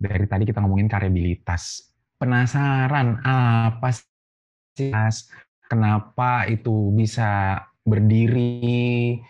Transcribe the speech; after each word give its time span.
Dari 0.00 0.24
tadi 0.24 0.48
kita 0.48 0.64
ngomongin 0.64 0.88
karyabilitas. 0.88 1.92
Penasaran 2.16 3.20
apa 3.20 3.92
sih 3.92 4.88
kenapa 5.68 6.48
itu 6.48 6.88
bisa 6.96 7.60
berdiri, 7.84 9.20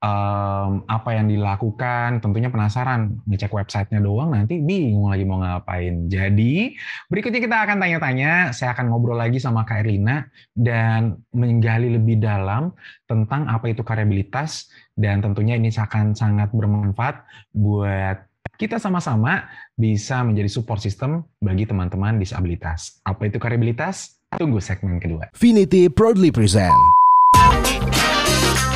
um, 0.00 0.82
apa 0.88 1.16
yang 1.16 1.28
dilakukan, 1.28 2.20
tentunya 2.24 2.48
penasaran. 2.48 3.20
Ngecek 3.28 3.52
websitenya 3.52 4.00
doang 4.02 4.32
nanti 4.34 4.58
bingung 4.58 5.12
lagi 5.12 5.24
mau 5.28 5.40
ngapain. 5.40 6.08
Jadi 6.08 6.74
berikutnya 7.06 7.40
kita 7.40 7.56
akan 7.68 7.76
tanya-tanya, 7.78 8.32
saya 8.56 8.74
akan 8.74 8.90
ngobrol 8.90 9.16
lagi 9.16 9.38
sama 9.38 9.62
Kak 9.62 9.84
Erlina 9.86 10.26
dan 10.56 11.20
menggali 11.30 11.92
lebih 11.92 12.18
dalam 12.18 12.74
tentang 13.06 13.46
apa 13.46 13.70
itu 13.70 13.84
karyabilitas 13.84 14.68
dan 14.96 15.22
tentunya 15.24 15.56
ini 15.56 15.70
akan 15.70 16.12
sangat 16.16 16.52
bermanfaat 16.52 17.24
buat 17.54 18.29
kita 18.60 18.76
sama-sama 18.76 19.48
bisa 19.72 20.20
menjadi 20.20 20.52
support 20.52 20.84
system 20.84 21.24
bagi 21.40 21.64
teman-teman 21.64 22.20
disabilitas. 22.20 23.00
Apa 23.08 23.32
itu 23.32 23.40
karyabilitas? 23.40 24.20
Tunggu 24.36 24.60
segmen 24.60 25.00
kedua. 25.00 25.32
Finity 25.32 25.88
proudly 25.88 26.28
present 26.28 26.76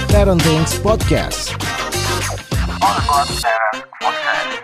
Parenting 0.09 0.65
Podcast. 0.81 1.53
All 2.81 2.97
about 2.97 3.29
parent 3.45 3.85
podcast. 4.01 4.64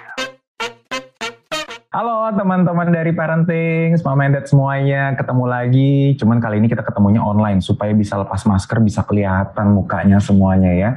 Halo 1.91 2.31
teman-teman 2.39 2.87
dari 2.95 3.11
Parenting, 3.11 3.99
Mama 4.07 4.23
and 4.23 4.39
semuanya, 4.47 5.11
ketemu 5.19 5.43
lagi. 5.43 6.15
Cuman 6.23 6.39
kali 6.39 6.63
ini 6.63 6.71
kita 6.71 6.87
ketemunya 6.87 7.19
online 7.19 7.59
supaya 7.59 7.91
bisa 7.91 8.15
lepas 8.15 8.47
masker, 8.47 8.79
bisa 8.79 9.03
kelihatan 9.03 9.75
mukanya 9.75 10.23
semuanya 10.23 10.71
ya. 10.71 10.91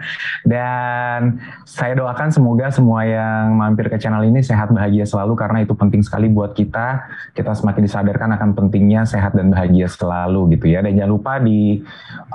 Dan 0.45 1.41
saya 1.65 1.97
doakan 1.97 2.29
semoga 2.29 2.69
semua 2.69 3.09
yang 3.09 3.57
mampir 3.57 3.89
ke 3.89 3.97
channel 3.97 4.21
ini 4.21 4.45
sehat 4.45 4.69
bahagia 4.69 5.09
selalu 5.09 5.33
karena 5.33 5.65
itu 5.65 5.73
penting 5.73 6.05
sekali 6.05 6.29
buat 6.29 6.53
kita. 6.53 7.09
Kita 7.33 7.57
semakin 7.57 7.89
disadarkan 7.89 8.29
akan 8.37 8.49
pentingnya 8.53 9.09
sehat 9.09 9.33
dan 9.33 9.49
bahagia 9.49 9.89
selalu 9.89 10.53
gitu 10.53 10.77
ya. 10.77 10.85
Dan 10.85 10.93
jangan 10.93 11.09
lupa 11.09 11.41
di 11.41 11.81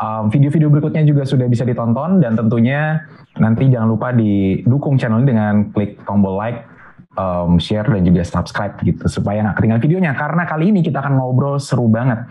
um, 0.03 0.34
video-video 0.34 0.67
berikutnya 0.67 1.06
juga 1.06 1.22
sudah 1.22 1.47
bisa 1.47 1.62
ditonton 1.62 2.19
dan 2.19 2.34
tentunya 2.34 3.06
nanti 3.39 3.70
jangan 3.70 3.87
lupa 3.87 4.11
didukung 4.11 4.98
channel 4.98 5.22
ini 5.22 5.31
dengan 5.31 5.55
klik 5.70 6.03
tombol 6.03 6.34
like 6.34 6.67
um, 7.19 7.59
share 7.59 7.85
dan 7.91 8.07
juga 8.07 8.23
subscribe 8.23 8.79
gitu 8.87 9.11
supaya 9.11 9.43
nggak 9.43 9.59
ketinggalan 9.59 9.83
videonya. 9.83 10.13
Karena 10.15 10.47
kali 10.47 10.71
ini 10.71 10.81
kita 10.87 11.03
akan 11.03 11.19
ngobrol 11.19 11.59
seru 11.59 11.91
banget. 11.91 12.23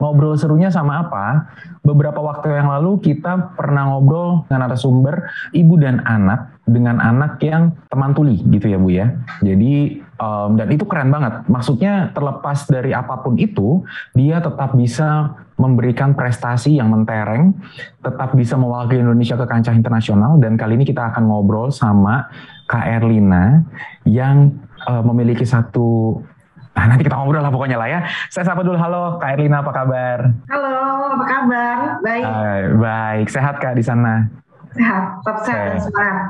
Ngobrol 0.00 0.40
serunya 0.40 0.72
sama 0.72 1.04
apa? 1.06 1.52
Beberapa 1.84 2.24
waktu 2.24 2.56
yang 2.56 2.72
lalu 2.72 2.98
kita 3.04 3.54
pernah 3.54 3.92
ngobrol 3.92 4.48
dengan 4.48 4.72
sumber 4.74 5.28
ibu 5.52 5.76
dan 5.76 6.00
anak 6.08 6.56
dengan 6.70 7.02
anak 7.02 7.42
yang 7.42 7.74
teman 7.90 8.14
tuli 8.14 8.40
gitu 8.48 8.70
ya 8.70 8.78
bu 8.78 8.88
ya. 8.94 9.06
Jadi 9.42 10.00
um, 10.22 10.54
dan 10.54 10.68
itu 10.70 10.86
keren 10.86 11.10
banget. 11.10 11.44
Maksudnya 11.50 12.14
terlepas 12.14 12.64
dari 12.70 12.94
apa 12.94 13.20
pun 13.20 13.34
itu 13.36 13.82
dia 14.14 14.38
tetap 14.38 14.72
bisa 14.78 15.34
memberikan 15.60 16.16
prestasi 16.16 16.80
yang 16.80 16.88
mentereng, 16.88 17.52
tetap 18.00 18.32
bisa 18.32 18.56
mewakili 18.56 19.04
Indonesia 19.04 19.36
ke 19.36 19.44
kancah 19.44 19.76
internasional 19.76 20.40
dan 20.40 20.56
kali 20.56 20.80
ini 20.80 20.88
kita 20.88 21.12
akan 21.12 21.28
ngobrol 21.28 21.68
sama 21.68 22.32
Kak 22.70 22.86
Erlina 22.86 23.66
yang 24.06 24.54
uh, 24.86 25.02
memiliki 25.02 25.42
satu 25.42 26.22
Nah, 26.70 26.86
nanti 26.86 27.02
kita 27.02 27.18
ngobrol 27.18 27.42
lah 27.42 27.50
pokoknya 27.50 27.76
lah 27.76 27.90
ya. 27.90 28.00
Saya 28.30 28.46
sapa 28.46 28.62
dulu, 28.62 28.78
halo 28.78 29.18
Kak 29.18 29.36
Erlina, 29.36 29.60
apa 29.60 29.74
kabar? 29.74 30.32
Halo, 30.48 30.72
apa 31.18 31.24
kabar? 31.26 31.76
Baik. 32.00 32.24
Uh, 32.24 32.58
baik, 32.78 33.26
sehat 33.26 33.58
Kak 33.58 33.74
di 33.74 33.84
sana? 33.84 34.30
Sehat, 34.74 35.02
tetap 35.22 35.36
sehat 35.42 35.60
dan 35.66 35.80
semangat. 35.82 36.26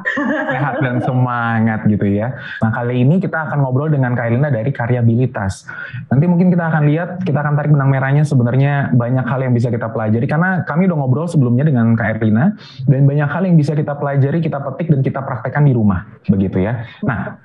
Sehat 0.48 0.74
dan 0.80 0.96
semangat 1.08 1.80
gitu 1.88 2.06
ya. 2.08 2.28
Nah 2.64 2.70
kali 2.72 3.04
ini 3.04 3.20
kita 3.20 3.48
akan 3.48 3.58
ngobrol 3.64 3.92
dengan 3.92 4.16
Kak 4.16 4.32
Elina 4.32 4.48
dari 4.48 4.70
karyabilitas. 4.72 5.68
Nanti 6.08 6.24
mungkin 6.24 6.48
kita 6.48 6.64
akan 6.72 6.82
lihat, 6.88 7.08
kita 7.24 7.38
akan 7.40 7.54
tarik 7.56 7.70
benang 7.72 7.90
merahnya 7.92 8.24
sebenarnya 8.24 8.92
banyak 8.96 9.26
hal 9.28 9.40
yang 9.44 9.52
bisa 9.52 9.68
kita 9.68 9.92
pelajari 9.92 10.24
karena 10.24 10.64
kami 10.64 10.88
udah 10.88 10.96
ngobrol 10.96 11.28
sebelumnya 11.28 11.64
dengan 11.68 11.92
Kak 11.94 12.20
Erlina 12.20 12.56
dan 12.88 13.02
banyak 13.04 13.28
hal 13.28 13.42
yang 13.44 13.56
bisa 13.60 13.76
kita 13.76 13.94
pelajari, 13.96 14.38
kita 14.40 14.58
petik 14.64 14.88
dan 14.88 15.00
kita 15.04 15.20
praktekkan 15.20 15.64
di 15.68 15.72
rumah 15.76 16.08
begitu 16.26 16.64
ya. 16.64 16.88
Nah 17.04 17.36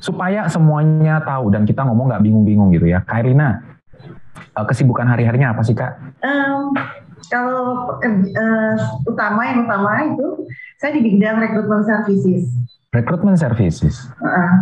supaya 0.00 0.48
semuanya 0.50 1.22
tahu 1.22 1.52
dan 1.52 1.64
kita 1.64 1.84
ngomong 1.84 2.12
nggak 2.12 2.22
bingung-bingung 2.24 2.70
gitu 2.74 2.90
ya. 2.90 3.04
Kak 3.06 3.22
Erlina, 3.22 3.62
eh, 4.34 4.66
kesibukan 4.66 5.06
hari-harinya 5.06 5.54
apa 5.54 5.62
sih 5.62 5.76
Kak? 5.76 5.92
Um, 6.24 6.74
kalau 7.30 7.96
uh, 8.00 8.76
utama 9.06 9.40
yang 9.48 9.66
utama 9.66 9.92
itu 10.14 10.46
saya 10.78 10.96
di 10.96 11.02
bidang 11.02 11.40
rekrutmen 11.40 11.82
services. 11.82 12.46
Rekrutmen 12.92 13.36
services. 13.36 14.08
Uh, 14.22 14.54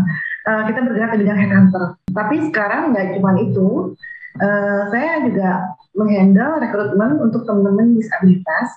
uh, 0.49 0.63
kita 0.69 0.81
bergerak 0.85 1.15
di 1.17 1.19
bidang 1.27 1.39
headhunter. 1.39 1.85
Tapi 2.11 2.35
sekarang 2.51 2.95
nggak 2.95 3.19
cuma 3.19 3.37
itu, 3.39 3.95
uh, 4.41 4.83
saya 4.91 5.25
juga 5.27 5.75
menghandle 5.95 6.59
rekrutmen 6.59 7.23
untuk 7.23 7.47
teman-teman 7.47 7.95
disabilitas 7.95 8.69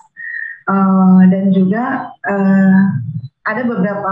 uh, 0.69 1.21
dan 1.29 1.49
juga 1.49 2.13
uh, 2.27 2.81
ada 3.47 3.63
beberapa 3.63 4.11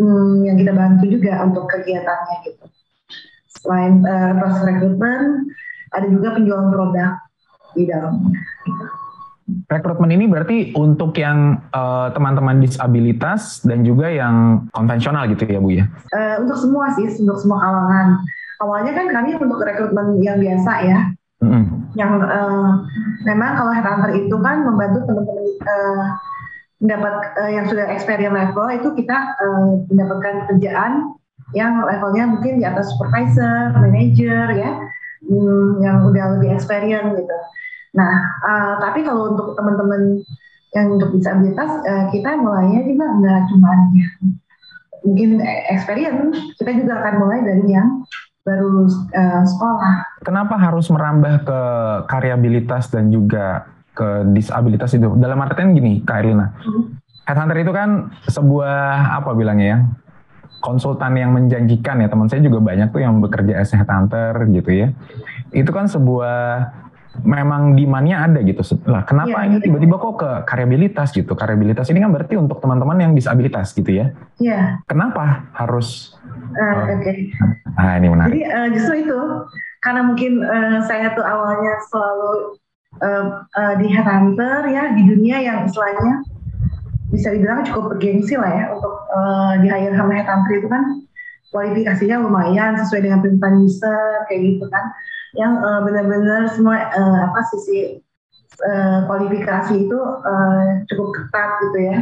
um, 0.00 0.42
yang 0.42 0.56
kita 0.56 0.72
bantu 0.72 1.04
juga 1.06 1.44
untuk 1.44 1.68
kegiatannya 1.68 2.36
gitu. 2.48 2.64
Selain 3.60 4.00
uh, 4.02 4.32
proses 4.40 4.62
rekrutmen, 4.64 5.52
ada 5.92 6.06
juga 6.08 6.38
penjualan 6.38 6.70
produk 6.72 7.12
di 7.76 7.84
dalamnya. 7.86 8.40
Rekrutmen 9.70 10.10
ini 10.10 10.26
berarti 10.26 10.74
untuk 10.74 11.14
yang 11.14 11.62
uh, 11.70 12.10
teman-teman 12.10 12.58
disabilitas 12.58 13.62
dan 13.62 13.86
juga 13.86 14.10
yang 14.10 14.66
konvensional 14.74 15.30
gitu 15.30 15.46
ya 15.46 15.62
Bu 15.62 15.70
ya? 15.70 15.86
Uh, 16.10 16.42
untuk 16.42 16.58
semua 16.58 16.90
sih, 16.98 17.06
untuk 17.22 17.38
semua 17.38 17.62
kalangan. 17.62 18.18
Awalnya 18.58 18.92
kan 18.98 19.06
kami 19.14 19.38
untuk 19.38 19.62
rekrutmen 19.62 20.18
yang 20.18 20.42
biasa 20.42 20.72
ya, 20.82 20.98
mm-hmm. 21.38 21.94
yang 21.94 22.18
uh, 22.18 22.82
memang 23.22 23.54
kalau 23.54 23.70
headhunter 23.70 24.10
itu 24.18 24.36
kan 24.42 24.66
membantu 24.66 25.06
teman-teman 25.06 25.46
uh, 25.62 26.04
mendapat 26.82 27.14
uh, 27.38 27.50
yang 27.54 27.70
sudah 27.70 27.86
experience 27.94 28.34
level 28.34 28.66
itu 28.74 28.88
kita 28.98 29.16
uh, 29.38 29.86
mendapatkan 29.86 30.50
kerjaan 30.50 31.14
yang 31.54 31.78
levelnya 31.82 32.26
mungkin 32.26 32.58
di 32.58 32.64
atas 32.66 32.90
supervisor, 32.90 33.74
manager 33.78 34.50
ya, 34.50 34.70
hmm, 35.30 35.78
yang 35.78 36.02
udah 36.10 36.38
lebih 36.38 36.58
experience 36.58 37.14
gitu. 37.14 37.38
Nah, 37.96 38.12
uh, 38.42 38.72
tapi 38.78 39.02
kalau 39.02 39.34
untuk 39.34 39.58
teman-teman 39.58 40.22
yang 40.70 40.86
untuk 40.94 41.10
disabilitas, 41.10 41.82
uh, 41.82 42.06
kita 42.14 42.38
mulainya 42.38 42.86
juga 42.86 43.06
nggak 43.18 43.40
cuma 43.50 43.70
mungkin 45.02 45.42
experience, 45.72 46.54
kita 46.60 46.70
juga 46.76 47.02
akan 47.02 47.14
mulai 47.18 47.38
dari 47.42 47.66
yang 47.66 48.04
baru 48.46 48.86
uh, 48.88 49.42
sekolah. 49.42 50.22
Kenapa 50.22 50.54
harus 50.56 50.86
merambah 50.88 51.34
ke 51.42 51.60
karyabilitas 52.06 52.92
dan 52.92 53.10
juga 53.10 53.66
ke 53.96 54.30
disabilitas 54.30 54.94
itu? 54.94 55.10
Dalam 55.18 55.40
artian 55.42 55.74
gini, 55.74 56.06
Kak 56.06 56.22
Erlina, 56.22 56.54
hmm. 56.62 57.00
headhunter 57.26 57.58
itu 57.58 57.72
kan 57.74 58.14
sebuah 58.30 59.18
apa 59.18 59.34
bilangnya 59.34 59.66
ya? 59.66 59.80
konsultan 60.60 61.16
yang 61.16 61.32
menjanjikan 61.32 62.04
ya 62.04 62.08
teman 62.12 62.28
saya 62.28 62.44
juga 62.44 62.60
banyak 62.60 62.92
tuh 62.92 63.00
yang 63.00 63.18
bekerja 63.18 63.64
as 63.64 63.72
headhunter 63.72 64.36
gitu 64.52 64.70
ya 64.70 64.88
itu 65.56 65.70
kan 65.72 65.88
sebuah 65.88 66.68
memang 67.26 67.74
demandnya 67.74 68.22
ada 68.22 68.38
gitu. 68.40 68.62
Lah, 68.86 69.02
kenapa 69.02 69.44
ya, 69.44 69.46
ini 69.50 69.56
tiba-tiba 69.58 69.96
kok 69.98 70.14
ke 70.22 70.30
karyabilitas 70.46 71.10
gitu? 71.10 71.34
Karyabilitas 71.34 71.90
ini 71.90 71.98
kan 71.98 72.10
berarti 72.14 72.38
untuk 72.38 72.62
teman-teman 72.62 72.96
yang 73.02 73.12
disabilitas 73.12 73.74
gitu 73.74 73.90
ya? 73.90 74.14
Iya. 74.38 74.80
Kenapa 74.86 75.50
harus? 75.58 76.14
Uh, 76.54 76.86
Oke. 76.86 77.02
Okay. 77.02 77.16
Ah 77.74 77.98
ini 77.98 78.10
menarik. 78.10 78.30
Jadi 78.30 78.42
uh, 78.46 78.68
justru 78.74 78.94
itu 79.06 79.20
karena 79.82 80.00
mungkin 80.06 80.32
uh, 80.44 80.78
saya 80.86 81.12
tuh 81.16 81.24
awalnya 81.26 81.74
selalu 81.90 82.32
uh, 83.02 83.24
uh, 83.48 83.74
di 83.80 83.86
headhunter 83.90 84.66
ya 84.70 84.94
di 84.94 85.02
dunia 85.06 85.36
yang 85.40 85.58
istilahnya 85.66 86.22
bisa 87.10 87.34
dibilang 87.34 87.66
cukup 87.66 87.96
bergengsi 87.96 88.38
lah 88.38 88.50
ya 88.54 88.64
untuk 88.70 88.94
uh, 89.10 89.58
di 89.58 89.66
hire 89.66 89.98
sama 89.98 90.14
headhunter 90.14 90.52
itu 90.62 90.68
kan 90.70 90.82
kualifikasinya 91.50 92.22
lumayan 92.22 92.78
sesuai 92.78 93.02
dengan 93.02 93.18
permintaan 93.18 93.66
user 93.66 94.26
kayak 94.30 94.40
gitu 94.54 94.64
kan 94.70 94.84
yang 95.38 95.62
uh, 95.62 95.80
benar-benar 95.86 96.50
semua 96.50 96.90
uh, 96.90 97.18
apa 97.30 97.40
sisi 97.54 98.02
uh, 98.66 99.06
kualifikasi 99.06 99.86
itu 99.86 99.98
uh, 100.00 100.82
cukup 100.90 101.08
ketat 101.14 101.50
gitu 101.68 101.78
ya. 101.90 101.96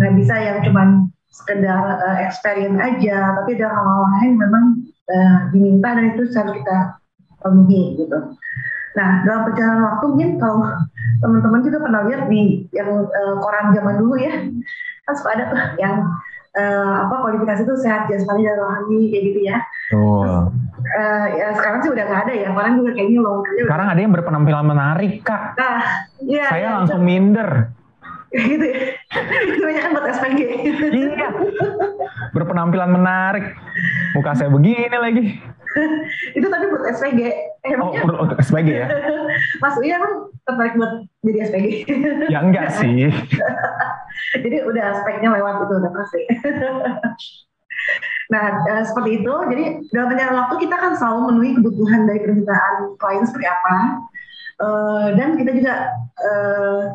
Nggak 0.00 0.12
bisa 0.20 0.34
yang 0.36 0.58
cuman 0.66 0.88
sekedar 1.34 1.98
uh, 1.98 2.16
experience 2.22 2.78
aja 2.78 3.34
tapi 3.42 3.58
ada 3.58 3.66
hal-hal 3.74 4.02
lain 4.06 4.32
memang 4.38 4.64
uh, 5.10 5.38
diminta 5.50 5.98
dan 5.98 6.14
itu 6.14 6.30
harus 6.30 6.54
kita 6.62 6.76
penuhi 7.42 7.98
gitu. 7.98 8.18
Nah 8.94 9.26
dalam 9.26 9.50
perjalanan 9.50 9.82
waktu 9.90 10.04
mungkin 10.06 10.30
kalau 10.38 10.62
teman-teman 11.18 11.60
juga 11.66 11.78
pernah 11.82 12.00
lihat 12.06 12.22
di 12.30 12.70
yang 12.70 13.10
uh, 13.10 13.34
koran 13.42 13.74
zaman 13.74 13.98
dulu 13.98 14.14
ya 14.14 14.34
kan 15.04 15.14
ada 15.20 15.44
tuh 15.52 15.60
yang 15.76 16.08
uh, 16.54 16.94
apa 17.06 17.14
kualifikasi 17.22 17.66
itu 17.66 17.74
sehat 17.82 18.06
jasmani 18.06 18.46
dan 18.46 18.56
rohani 18.58 19.10
kayak 19.10 19.24
gitu 19.30 19.40
ya. 19.44 19.58
Oh. 19.94 20.22
Terus, 20.22 20.94
uh, 20.94 21.26
ya 21.34 21.46
sekarang 21.58 21.78
sih 21.82 21.90
udah 21.90 22.04
nggak 22.06 22.22
ada 22.28 22.34
ya. 22.34 22.48
Orang 22.54 22.72
juga 22.80 22.90
kayaknya 22.94 23.20
loh. 23.20 23.38
Sekarang 23.58 23.86
ada 23.90 24.00
yang 24.00 24.12
berpenampilan 24.14 24.64
menarik 24.66 25.12
kak. 25.26 25.58
Nah, 25.58 25.78
ya, 26.24 26.46
Saya 26.50 26.62
ya, 26.62 26.70
langsung 26.80 27.02
itu. 27.02 27.08
minder. 27.08 27.50
gitu 28.34 28.64
ya. 28.66 28.78
Itu 29.46 29.62
banyak 29.62 29.82
kan 29.82 29.90
buat 29.94 30.06
SPG. 30.10 30.40
iya. 30.90 31.28
Berpenampilan 32.34 32.90
menarik. 32.90 33.54
Muka 34.18 34.34
saya 34.34 34.50
begini 34.50 34.96
lagi. 34.98 35.24
itu 36.38 36.46
tapi 36.46 36.64
buat 36.70 36.84
SPG. 36.94 37.20
Eh, 37.64 37.74
oh, 37.80 37.92
untuk 37.94 38.38
SPG 38.38 38.68
ya? 38.84 38.86
Mas 39.62 39.76
Uya 39.80 39.98
kan 39.98 40.12
tertarik 40.46 40.74
buat 40.78 40.92
jadi 41.26 41.38
SPG. 41.50 41.66
ya 42.32 42.38
enggak 42.42 42.68
sih. 42.78 43.10
jadi 44.38 44.56
udah 44.66 44.84
aspeknya 44.94 45.34
lewat 45.34 45.66
itu 45.66 45.74
udah 45.74 45.92
pasti. 45.92 46.22
nah, 48.32 48.44
uh, 48.70 48.82
seperti 48.86 49.22
itu. 49.22 49.34
Jadi 49.50 49.64
dalam 49.90 50.08
perjalanan 50.12 50.38
waktu 50.46 50.56
kita 50.68 50.76
kan 50.78 50.92
selalu 50.94 51.18
memenuhi 51.28 51.50
kebutuhan 51.58 52.00
dari 52.06 52.20
permintaan 52.22 52.74
klien 52.98 53.24
seperti 53.26 53.46
apa. 53.50 53.76
Uh, 54.54 55.08
dan 55.18 55.34
kita 55.34 55.50
juga 55.50 55.74
uh, 56.22 56.94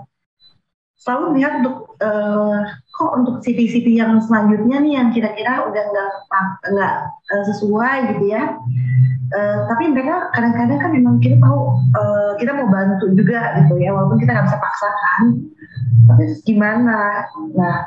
selalu 1.00 1.36
melihat 1.36 1.64
untuk 1.64 1.76
uh, 2.04 2.60
kok 2.92 3.12
untuk 3.16 3.36
CV-CV 3.40 4.04
yang 4.04 4.20
selanjutnya 4.20 4.78
nih 4.84 4.94
yang 5.00 5.08
kira-kira 5.16 5.64
udah 5.64 5.84
nggak 5.90 6.12
nggak 6.76 6.94
uh, 7.08 7.44
sesuai 7.48 7.98
gitu 8.16 8.26
ya. 8.36 8.60
Uh, 9.30 9.70
tapi 9.70 9.94
mereka 9.94 10.34
kadang-kadang 10.34 10.80
kan 10.82 10.92
memang 10.92 11.16
kita 11.22 11.38
tahu 11.40 11.78
uh, 11.96 12.32
kita 12.42 12.52
mau 12.52 12.68
bantu 12.68 13.14
juga 13.14 13.62
gitu 13.64 13.80
ya 13.80 13.96
walaupun 13.96 14.20
kita 14.20 14.36
nggak 14.36 14.48
bisa 14.52 14.60
paksakan. 14.60 15.22
Tapi 16.10 16.24
gimana? 16.44 17.26
Nah 17.56 17.78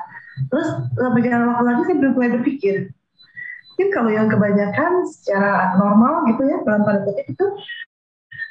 terus 0.49 0.69
berjalan 0.97 1.53
waktu 1.53 1.65
lagi 1.69 1.83
saya 1.85 1.97
mulai 2.09 2.31
berpikir 2.41 2.77
mungkin 3.73 3.89
kalau 3.99 4.11
yang 4.15 4.29
kebanyakan 4.31 5.03
secara 5.11 5.75
normal 5.81 6.23
gitu 6.31 6.45
ya 6.47 6.61
dalam 6.63 6.85
kutip 6.87 7.27
itu 7.27 7.47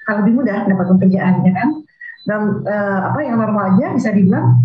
kalau 0.04 0.26
lebih 0.26 0.34
mudah 0.44 0.66
dapat 0.68 0.86
pekerjaan 0.98 1.46
ya 1.46 1.52
kan 1.56 1.70
dan 2.26 2.62
uh, 2.66 3.00
apa 3.14 3.20
yang 3.26 3.42
normal 3.42 3.76
aja 3.76 3.94
bisa 3.94 4.14
dibilang 4.14 4.62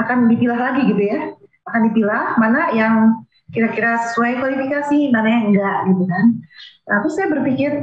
akan 0.00 0.28
dipilah 0.28 0.58
lagi 0.58 0.82
gitu 0.88 1.02
ya. 1.02 1.32
Akan 1.68 1.92
dipilah 1.92 2.40
mana 2.40 2.72
yang 2.72 3.24
kira-kira 3.50 3.98
sesuai 4.10 4.38
kualifikasi 4.38 5.10
mana 5.10 5.28
yang 5.28 5.44
enggak 5.52 5.78
gitu 5.90 6.04
kan. 6.06 6.24
Nah 6.90 6.96
terus 7.02 7.14
saya 7.18 7.28
berpikir 7.30 7.82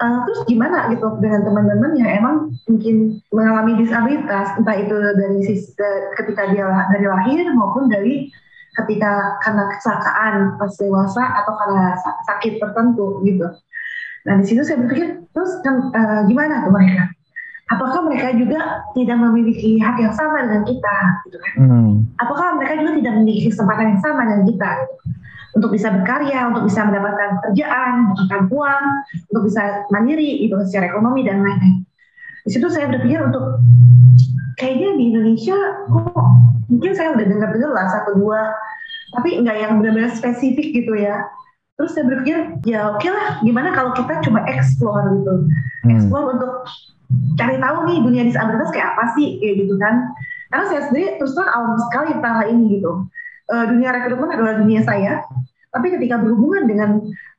uh, 0.00 0.18
terus 0.28 0.40
gimana 0.48 0.88
gitu 0.92 1.08
dengan 1.20 1.44
teman-teman 1.44 1.92
yang 1.96 2.10
emang 2.20 2.36
mungkin 2.68 3.20
mengalami 3.32 3.72
disabilitas 3.80 4.56
entah 4.56 4.76
itu 4.76 4.96
dari 4.96 5.38
sisi 5.44 5.72
ketika 6.20 6.52
dia 6.52 6.68
dari 6.92 7.06
lahir 7.08 7.44
maupun 7.52 7.88
dari 7.88 8.28
ketika 8.76 9.40
karena 9.40 9.72
kecelakaan 9.72 10.60
pas 10.60 10.72
dewasa 10.76 11.24
atau 11.44 11.52
karena 11.64 11.96
sakit 12.28 12.60
tertentu 12.60 13.24
gitu. 13.24 13.48
Nah 14.28 14.34
di 14.40 14.44
situ 14.44 14.60
saya 14.68 14.84
berpikir 14.84 15.24
terus 15.32 15.52
uh, 15.64 16.28
gimana 16.28 16.68
tuh 16.68 16.72
mereka 16.76 17.15
apakah 17.66 18.06
mereka 18.06 18.30
juga 18.38 18.86
tidak 18.94 19.18
memiliki 19.18 19.82
hak 19.82 19.98
yang 19.98 20.14
sama 20.14 20.46
dengan 20.46 20.62
kita 20.62 20.96
gitu 21.26 21.38
kan 21.42 21.52
hmm. 21.58 21.92
apakah 22.22 22.54
mereka 22.54 22.78
juga 22.78 22.92
tidak 23.02 23.12
memiliki 23.18 23.42
kesempatan 23.50 23.86
yang 23.94 24.00
sama 24.02 24.20
dengan 24.26 24.44
kita 24.46 24.70
gitu? 24.86 24.94
untuk 25.56 25.70
bisa 25.72 25.88
berkarya 25.88 26.38
untuk 26.52 26.62
bisa 26.68 26.80
mendapatkan 26.86 27.28
pekerjaan 27.42 27.92
mendapatkan 28.12 28.42
uang 28.52 28.82
untuk 29.32 29.42
bisa 29.50 29.62
mandiri 29.90 30.46
gitu 30.46 30.54
secara 30.68 30.94
ekonomi 30.94 31.26
dan 31.26 31.42
lain-lain 31.42 31.82
di 32.46 32.50
situ 32.54 32.66
saya 32.70 32.86
berpikir 32.86 33.18
untuk 33.18 33.58
kayaknya 34.54 34.94
di 34.94 35.04
Indonesia 35.10 35.58
kok 35.90 36.26
mungkin 36.70 36.92
saya 36.94 37.18
udah 37.18 37.26
dengar-dengar 37.26 37.70
lah 37.74 37.86
satu 37.90 38.14
dua 38.14 38.54
tapi 39.10 39.42
nggak 39.42 39.56
yang 39.58 39.72
benar-benar 39.82 40.14
spesifik 40.14 40.70
gitu 40.70 40.94
ya 40.94 41.26
terus 41.76 41.92
saya 41.92 42.08
berpikir 42.08 42.56
ya 42.64 42.96
oke 42.96 43.04
okay 43.04 43.12
lah. 43.12 43.38
Gimana 43.44 43.76
kalau 43.76 43.92
kita 43.92 44.24
coba 44.24 44.40
explore 44.48 45.06
gitu? 45.20 45.34
Hmm. 45.84 45.90
explore 45.92 46.26
untuk 46.32 46.52
cari 47.38 47.56
tahu 47.60 47.76
nih 47.86 47.98
dunia 48.02 48.22
disabilitas 48.26 48.72
kayak 48.72 48.96
apa 48.96 49.04
sih 49.14 49.38
kayak 49.38 49.54
gitu 49.64 49.74
kan. 49.76 49.94
Karena 50.50 50.64
saya 50.72 50.82
sendiri 50.88 51.20
terus 51.20 51.36
terang 51.36 51.52
awam 51.52 51.72
sekali 51.78 52.10
tentang 52.16 52.34
hal 52.40 52.46
ini 52.48 52.64
gitu. 52.80 52.92
Uh, 53.46 53.64
dunia 53.70 53.94
rekrutmen 53.94 54.32
adalah 54.32 54.58
dunia 54.58 54.80
saya. 54.82 55.22
Tapi 55.70 55.86
ketika 55.92 56.16
berhubungan 56.16 56.64
dengan 56.64 56.90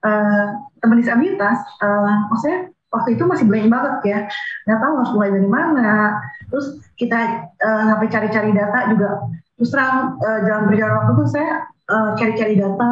uh, 0.06 0.46
teman 0.80 1.02
disabilitas 1.02 1.58
uh, 1.82 2.30
maksudnya 2.30 2.70
waktu 2.94 3.18
itu 3.18 3.24
masih 3.26 3.46
blank 3.50 3.68
banget 3.74 3.96
ya. 4.06 4.20
Nggak 4.70 4.80
tahu 4.86 4.94
harus 5.02 5.12
mulai 5.18 5.30
dari 5.34 5.50
mana. 5.50 6.22
Terus 6.54 6.78
kita 6.94 7.50
uh, 7.58 7.84
sampai 7.90 8.08
cari-cari 8.08 8.52
data 8.54 8.80
juga. 8.94 9.10
Terus 9.58 9.70
terang 9.74 10.22
uh, 10.22 10.40
jalan 10.46 10.64
berjalan 10.70 10.94
waktu 11.02 11.12
itu 11.18 11.26
saya 11.34 11.52
cari-cari 12.22 12.54
uh, 12.62 12.62
data 12.70 12.92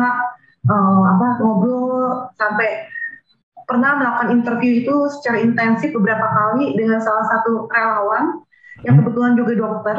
uh, 0.69 1.03
apa 1.17 1.27
ngobrol 1.41 2.29
sampai 2.37 2.89
pernah 3.65 3.97
melakukan 3.97 4.29
interview 4.33 4.85
itu 4.85 4.95
secara 5.19 5.41
intensif 5.41 5.89
beberapa 5.97 6.25
kali 6.25 6.77
dengan 6.77 7.01
salah 7.01 7.25
satu 7.33 7.65
relawan 7.69 8.45
yang 8.85 8.97
hmm. 8.97 9.01
kebetulan 9.05 9.33
juga 9.37 9.53
dokter. 9.57 9.97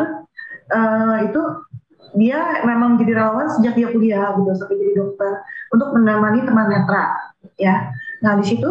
Uh, 0.66 1.22
itu 1.22 1.42
dia 2.18 2.62
memang 2.66 2.98
jadi 2.98 3.22
relawan 3.22 3.46
sejak 3.50 3.74
dia 3.78 3.88
kuliah 3.90 4.34
gitu 4.34 4.50
sampai 4.56 4.76
jadi 4.78 4.92
dokter 4.98 5.32
untuk 5.74 5.88
menemani 5.94 6.42
teman 6.46 6.70
netra 6.70 7.14
ya. 7.60 7.92
Nah 8.24 8.40
di 8.40 8.44
situ 8.46 8.70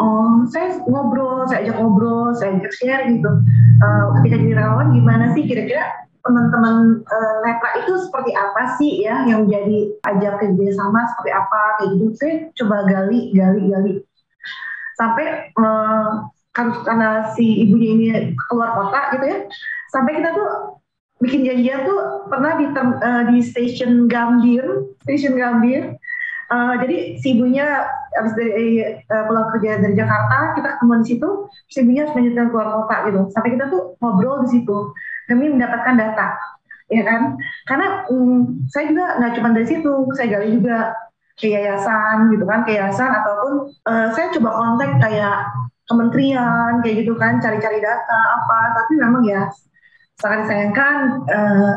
oh, 0.00 0.30
saya 0.48 0.80
ngobrol 0.88 1.44
saya 1.46 1.66
ajak 1.66 1.76
ngobrol 1.78 2.32
saya 2.34 2.56
ajak 2.56 2.72
share 2.74 3.04
gitu. 3.10 3.30
Uh, 3.82 4.04
ketika 4.18 4.36
jadi 4.40 4.54
relawan 4.58 4.94
gimana 4.96 5.34
sih 5.36 5.44
kira-kira 5.44 6.05
teman-teman 6.26 7.00
uh, 7.06 7.36
netra 7.46 7.70
itu 7.86 7.94
seperti 8.02 8.34
apa 8.34 8.76
sih 8.76 9.06
ya 9.06 9.22
yang 9.24 9.46
menjadi 9.46 9.94
ajak 10.10 10.34
kerjasama 10.42 11.06
seperti 11.14 11.30
apa? 11.32 11.60
Kayak 11.78 11.90
gitu. 11.94 12.06
Saya 12.18 12.34
coba 12.58 12.76
gali 12.90 13.20
gali 13.32 13.62
gali. 13.70 13.94
Sampai 14.98 15.54
uh, 15.56 16.26
karena 16.56 17.36
si 17.36 17.68
ibunya 17.68 17.90
ini 17.92 18.06
keluar 18.48 18.72
kota 18.72 19.12
gitu 19.12 19.24
ya 19.28 19.38
sampai 19.92 20.16
kita 20.16 20.32
tuh 20.32 20.80
bikin 21.20 21.44
janjian 21.44 21.84
tuh 21.84 22.28
pernah 22.32 22.56
di 22.56 22.66
uh, 22.72 23.22
di 23.32 23.38
stasiun 23.44 24.08
Gambir 24.08 24.64
stasiun 25.04 25.36
Gambir. 25.36 25.96
Uh, 26.46 26.78
jadi 26.78 27.18
si 27.18 27.34
ibunya 27.34 27.90
habis 28.14 28.38
dari 28.38 28.78
uh, 28.78 29.22
pulang 29.26 29.50
kerja 29.50 29.82
dari 29.82 29.98
Jakarta 29.98 30.54
kita 30.54 30.68
ketemu 30.78 30.94
di 31.02 31.06
situ 31.10 31.28
si 31.66 31.76
ibunya 31.82 32.06
harus 32.06 32.22
keluar 32.54 32.68
kota 32.70 32.96
gitu. 33.10 33.20
Sampai 33.34 33.50
kita 33.58 33.66
tuh 33.66 33.82
ngobrol 33.98 34.46
di 34.46 34.48
situ 34.54 34.94
demi 35.26 35.50
mendapatkan 35.52 35.94
data 35.94 36.26
ya 36.90 37.02
kan? 37.02 37.34
Karena 37.66 38.06
um, 38.10 38.62
saya 38.70 38.90
juga 38.90 39.18
nggak 39.18 39.32
cuma 39.38 39.48
dari 39.54 39.66
situ 39.66 39.92
saya 40.14 40.26
gali 40.38 40.48
juga 40.54 40.94
ke 41.36 41.52
yayasan 41.52 42.32
gitu 42.32 42.48
kan 42.48 42.64
ke 42.64 42.72
yayasan 42.78 43.12
ataupun 43.12 43.52
uh, 43.84 44.08
saya 44.16 44.32
coba 44.32 44.50
kontak 44.56 44.90
kayak 45.04 45.52
kementerian 45.86 46.80
kayak 46.80 46.96
gitu 47.04 47.12
kan 47.18 47.38
cari-cari 47.42 47.78
data 47.82 48.20
apa. 48.40 48.58
Tapi 48.82 48.92
memang 49.02 49.22
ya 49.26 49.50
sangat 50.16 50.46
disayangkan 50.46 50.96
uh, 51.28 51.72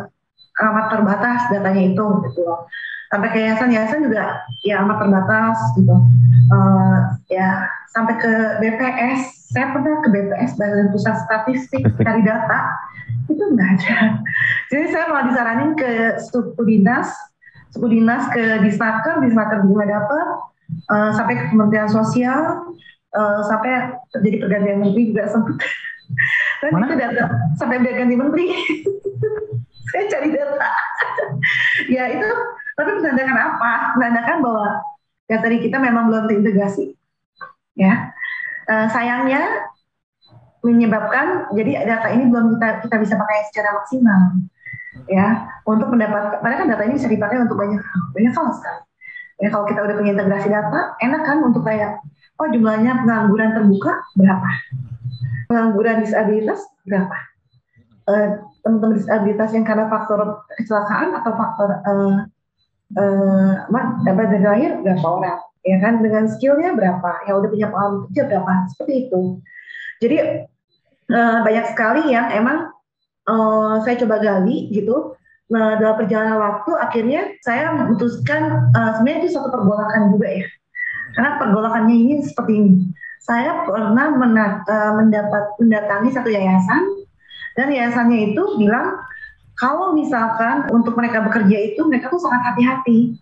amat 0.60 0.86
terbatas 0.92 1.40
datanya 1.52 1.84
itu 1.94 2.06
gitu 2.30 2.40
loh. 2.46 2.70
Sampai 3.10 3.34
ke 3.34 3.42
yayasan-yayasan 3.42 4.06
juga 4.06 4.46
ya 4.62 4.86
amat 4.86 4.98
terbatas 5.02 5.58
gitu. 5.74 5.96
Uh, 6.50 6.98
ya 7.30 7.66
sampai 7.94 8.16
ke 8.22 8.34
BPS 8.62 9.50
saya 9.50 9.74
pernah 9.74 10.02
ke 10.06 10.10
BPS 10.14 10.52
Badan 10.58 10.94
Pusat 10.94 11.18
Statistik 11.26 11.84
cari 12.00 12.22
data 12.22 12.60
itu 13.30 13.44
enggak 13.44 13.70
ada 13.82 13.98
jadi 14.70 14.86
saya 14.94 15.04
malah 15.10 15.26
disaranin 15.30 15.72
ke 15.74 16.22
suku 16.22 16.62
dinas 16.66 17.10
suku 17.74 17.86
dinas 17.90 18.26
ke 18.34 18.62
disnaker, 18.66 19.22
disnaker 19.22 19.62
juga 19.66 19.86
dapat, 19.86 20.28
uh, 20.90 21.12
sampai 21.14 21.34
ke 21.38 21.46
Kementerian 21.54 21.90
Sosial, 21.90 22.74
uh, 23.14 23.42
sampai 23.46 23.94
terjadi 24.14 24.38
pergantian 24.46 24.78
menteri 24.82 25.04
juga 25.14 25.30
sempat. 25.30 25.58
Dan 26.66 26.70
Mana? 26.74 26.86
itu 26.90 26.96
data 26.98 27.24
sampai 27.62 27.78
berganti 27.86 28.16
menteri. 28.18 28.46
Saya 29.90 30.06
cari 30.10 30.30
data. 30.34 30.70
ya 31.96 32.04
itu, 32.14 32.30
tapi 32.78 32.90
menandakan 32.98 33.38
apa? 33.38 33.74
Menandakan 33.98 34.38
bahwa 34.42 34.68
data 35.30 35.42
dari 35.46 35.58
kita 35.62 35.78
memang 35.78 36.10
belum 36.10 36.26
terintegrasi. 36.30 36.94
Ya, 37.80 38.12
uh, 38.68 38.88
sayangnya 38.92 39.72
menyebabkan 40.60 41.48
jadi 41.56 41.88
data 41.88 42.12
ini 42.12 42.28
belum 42.28 42.60
kita 42.60 42.84
kita 42.84 42.96
bisa 43.00 43.16
pakai 43.16 43.48
secara 43.48 43.70
maksimal. 43.80 44.22
Ya 45.08 45.48
untuk 45.64 45.96
mendapat 45.96 46.44
padahal 46.44 46.68
kan 46.68 46.70
data 46.76 46.84
ini 46.84 47.00
bisa 47.00 47.08
dipakai 47.08 47.40
untuk 47.40 47.56
banyak 47.56 47.80
banyak 48.12 48.34
hal 48.36 48.48
sekali. 48.52 48.84
Ya 49.40 49.48
kalau 49.56 49.66
kita 49.72 49.80
udah 49.80 49.96
punya 49.96 50.12
integrasi 50.20 50.52
data 50.52 51.00
enak 51.00 51.22
kan 51.24 51.38
untuk 51.40 51.64
kayak 51.64 52.04
oh 52.36 52.48
jumlahnya 52.52 53.08
pengangguran 53.08 53.56
terbuka 53.56 54.04
berapa? 54.20 54.50
Pengangguran 55.48 56.04
disabilitas 56.04 56.60
berapa? 56.84 57.18
Uh, 58.10 58.28
teman-teman 58.66 59.00
disabilitas 59.00 59.50
yang 59.56 59.64
karena 59.64 59.86
faktor 59.88 60.44
kecelakaan 60.60 61.16
atau 61.16 61.32
faktor 61.32 61.70
uh, 61.88 62.18
uh, 63.00 63.54
dapat 64.04 64.26
dari 64.34 64.44
lahir 64.44 64.72
berapa 64.84 65.08
orang 65.08 65.40
ya 65.66 65.78
kan 65.84 66.00
dengan 66.00 66.28
skillnya 66.32 66.72
berapa 66.76 67.12
yang 67.28 67.44
udah 67.44 67.50
punya 67.52 67.68
pengalaman 67.68 68.00
kerja 68.10 68.22
berapa 68.32 68.52
seperti 68.72 68.94
itu 69.08 69.22
jadi 70.00 70.48
uh, 71.12 71.38
banyak 71.44 71.66
sekali 71.76 72.14
yang 72.14 72.32
emang 72.32 72.72
uh, 73.28 73.84
saya 73.84 74.00
coba 74.00 74.22
gali 74.24 74.72
gitu. 74.72 75.14
Nah, 75.50 75.82
dalam 75.82 75.98
perjalanan 75.98 76.38
waktu 76.38 76.72
akhirnya 76.78 77.22
saya 77.42 77.74
memutuskan 77.74 78.72
uh, 78.72 78.92
sebenarnya 78.98 79.20
itu 79.26 79.30
satu 79.34 79.50
pergolakan 79.50 80.14
juga 80.14 80.28
ya. 80.30 80.46
Karena 81.18 81.32
pergolakannya 81.42 81.96
ini 81.96 82.14
seperti 82.22 82.54
ini. 82.54 82.74
Saya 83.20 83.66
pernah 83.66 84.14
menat, 84.14 84.64
uh, 84.70 84.94
mendapat 84.96 85.58
mendatangi 85.58 86.10
satu 86.14 86.30
yayasan 86.30 86.82
dan 87.58 87.68
yayasannya 87.74 88.34
itu 88.34 88.44
bilang 88.62 89.02
kalau 89.58 89.92
misalkan 89.92 90.70
untuk 90.72 90.96
mereka 90.96 91.26
bekerja 91.26 91.76
itu 91.76 91.82
mereka 91.84 92.14
tuh 92.14 92.22
sangat 92.22 92.54
hati-hati. 92.54 93.20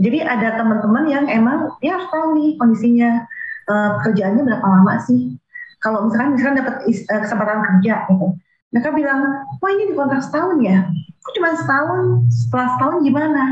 Jadi 0.00 0.24
ada 0.24 0.56
teman-teman 0.56 1.04
yang 1.04 1.24
emang 1.28 1.76
ya 1.84 2.00
tahu 2.08 2.38
nih 2.40 2.56
kondisinya 2.56 3.28
uh, 3.68 4.00
pekerjaannya 4.00 4.42
berapa 4.44 4.66
lama 4.66 4.94
sih? 5.04 5.36
Kalau 5.82 6.08
misalkan 6.08 6.38
misalkan 6.38 6.56
dapat 6.64 6.74
uh, 6.88 7.20
kesempatan 7.20 7.58
kerja 7.60 7.94
gitu, 8.08 8.26
mereka 8.72 8.88
bilang, 8.96 9.20
wah 9.60 9.70
ini 9.74 9.92
di 9.92 9.94
kontrak 9.98 10.24
setahun 10.24 10.56
ya? 10.64 10.88
Kok 11.20 11.32
cuma 11.36 11.48
setahun? 11.58 12.02
Setelah 12.32 12.68
setahun 12.78 12.96
gimana? 13.04 13.42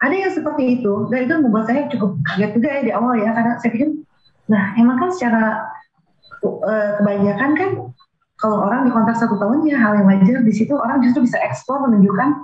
Ada 0.00 0.14
yang 0.16 0.32
seperti 0.34 0.80
itu, 0.80 1.06
dan 1.12 1.28
itu 1.28 1.34
membuat 1.38 1.70
saya 1.70 1.86
cukup 1.86 2.18
kaget 2.26 2.50
juga 2.58 2.68
ya 2.74 2.80
di 2.82 2.92
awal 2.96 3.14
ya, 3.22 3.30
karena 3.30 3.52
saya 3.62 3.70
pikir, 3.70 3.88
nah 4.50 4.74
emang 4.74 4.98
kan 4.98 5.10
secara 5.14 5.70
uh, 6.42 6.88
kebanyakan 6.98 7.50
kan 7.54 7.70
kalau 8.42 8.66
orang 8.66 8.82
di 8.82 8.90
kontrak 8.90 9.14
satu 9.14 9.38
tahun 9.38 9.62
ya 9.62 9.78
hal 9.78 10.02
yang 10.02 10.06
wajar 10.10 10.42
di 10.42 10.50
situ 10.50 10.74
orang 10.74 10.98
justru 11.06 11.22
bisa 11.22 11.38
eksplor 11.38 11.86
menunjukkan 11.86 12.42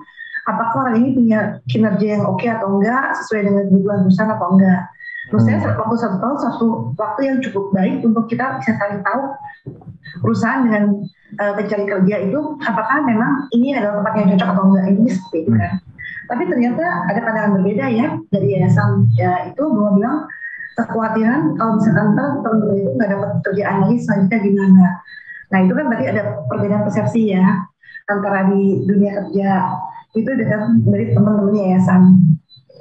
apakah 0.48 0.88
orang 0.88 0.96
ini 1.04 1.08
punya 1.12 1.60
kinerja 1.68 2.06
yang 2.18 2.24
oke 2.24 2.40
okay 2.40 2.48
atau 2.48 2.80
enggak 2.80 3.12
sesuai 3.20 3.52
dengan 3.52 3.64
kebutuhan 3.68 3.98
perusahaan 4.08 4.32
atau 4.32 4.48
enggak. 4.56 4.82
Menurut 5.28 5.44
saya 5.44 5.56
hmm. 5.60 5.76
waktu 5.76 5.96
satu 6.00 6.16
tahun 6.24 6.36
satu 6.40 6.66
waktu 6.96 7.20
yang 7.28 7.36
cukup 7.44 7.64
baik 7.76 7.96
untuk 8.00 8.24
kita 8.32 8.56
bisa 8.56 8.72
saling 8.80 9.04
tahu 9.04 9.20
perusahaan 10.24 10.64
dengan 10.64 10.84
uh, 11.36 11.52
pencari 11.52 11.84
kerja 11.84 12.16
itu 12.24 12.40
apakah 12.64 13.04
memang 13.04 13.52
ini 13.52 13.76
adalah 13.76 14.00
tempat 14.00 14.12
yang 14.16 14.28
cocok 14.32 14.48
atau 14.56 14.64
enggak 14.72 14.84
ini 14.88 15.08
seperti 15.12 15.36
itu 15.44 15.50
kan. 15.52 15.72
Tapi 16.28 16.42
ternyata 16.48 16.84
ada 17.08 17.20
pandangan 17.24 17.52
berbeda 17.60 17.84
ya 17.92 18.06
dari 18.32 18.48
yayasan 18.56 19.08
ya 19.16 19.52
itu 19.52 19.62
bahwa 19.68 19.90
bilang 20.00 20.18
kekhawatiran 20.80 21.40
kalau 21.60 21.72
misalkan 21.76 22.08
teman-teman 22.16 22.76
itu 22.78 22.90
nggak 22.96 23.10
dapat 23.12 23.30
kerjaan 23.44 23.76
lagi 23.84 23.96
selanjutnya 24.00 24.38
gimana. 24.40 24.84
Nah 25.48 25.58
itu 25.64 25.72
kan 25.76 25.84
berarti 25.92 26.06
ada 26.08 26.22
perbedaan 26.48 26.82
persepsi 26.88 27.22
ya 27.36 27.44
antara 28.08 28.48
di 28.48 28.88
dunia 28.88 29.12
kerja 29.20 29.76
itu 30.16 30.30
dari 30.88 31.12
teman-teman 31.12 31.52
yayasan 31.52 32.02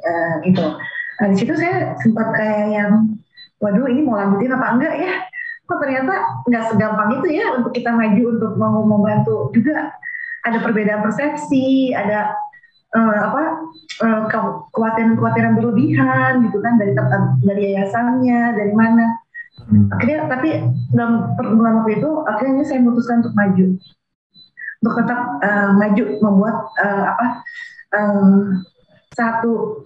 uh, 0.03 0.33
gitu. 0.47 0.63
Nah 1.17 1.27
di 1.33 1.35
situ 1.35 1.53
saya 1.57 1.97
sempat 1.99 2.31
kayak 2.37 2.65
yang, 2.71 2.91
waduh 3.59 3.89
ini 3.89 4.05
mau 4.05 4.15
lanjutin 4.15 4.53
apa 4.53 4.67
enggak 4.77 4.95
ya? 4.95 5.11
Kok 5.67 5.79
ternyata 5.83 6.13
nggak 6.47 6.63
segampang 6.71 7.09
itu 7.19 7.27
ya 7.35 7.45
untuk 7.59 7.75
kita 7.75 7.91
maju 7.91 8.23
untuk 8.37 8.51
mau 8.55 8.79
membantu 8.87 9.51
juga 9.51 9.91
ada 10.47 10.63
perbedaan 10.63 11.03
persepsi, 11.03 11.91
ada 11.91 12.31
uh, 12.95 13.17
apa 13.19 13.43
uh, 13.99 14.21
kekhawatiran-kekhawatiran 14.31 15.59
berlebihan 15.59 16.31
gitu 16.47 16.63
kan 16.63 16.79
dari 16.79 16.95
dari 17.43 17.61
yayasannya, 17.75 18.55
dari 18.55 18.71
mana. 18.71 19.19
Hmm. 19.67 19.91
Akhirnya 19.91 20.31
tapi 20.31 20.49
dalam 20.95 21.35
pertemuan 21.35 21.83
waktu 21.83 21.99
itu 21.99 22.09
akhirnya 22.23 22.63
saya 22.63 22.79
memutuskan 22.79 23.19
untuk 23.25 23.35
maju 23.35 23.65
untuk 24.81 24.93
tetap 25.03 25.19
uh, 25.41 25.69
maju 25.73 26.05
membuat 26.21 26.55
uh, 26.77 27.03
apa 27.15 27.25
uh, 27.97 28.41
satu 29.17 29.81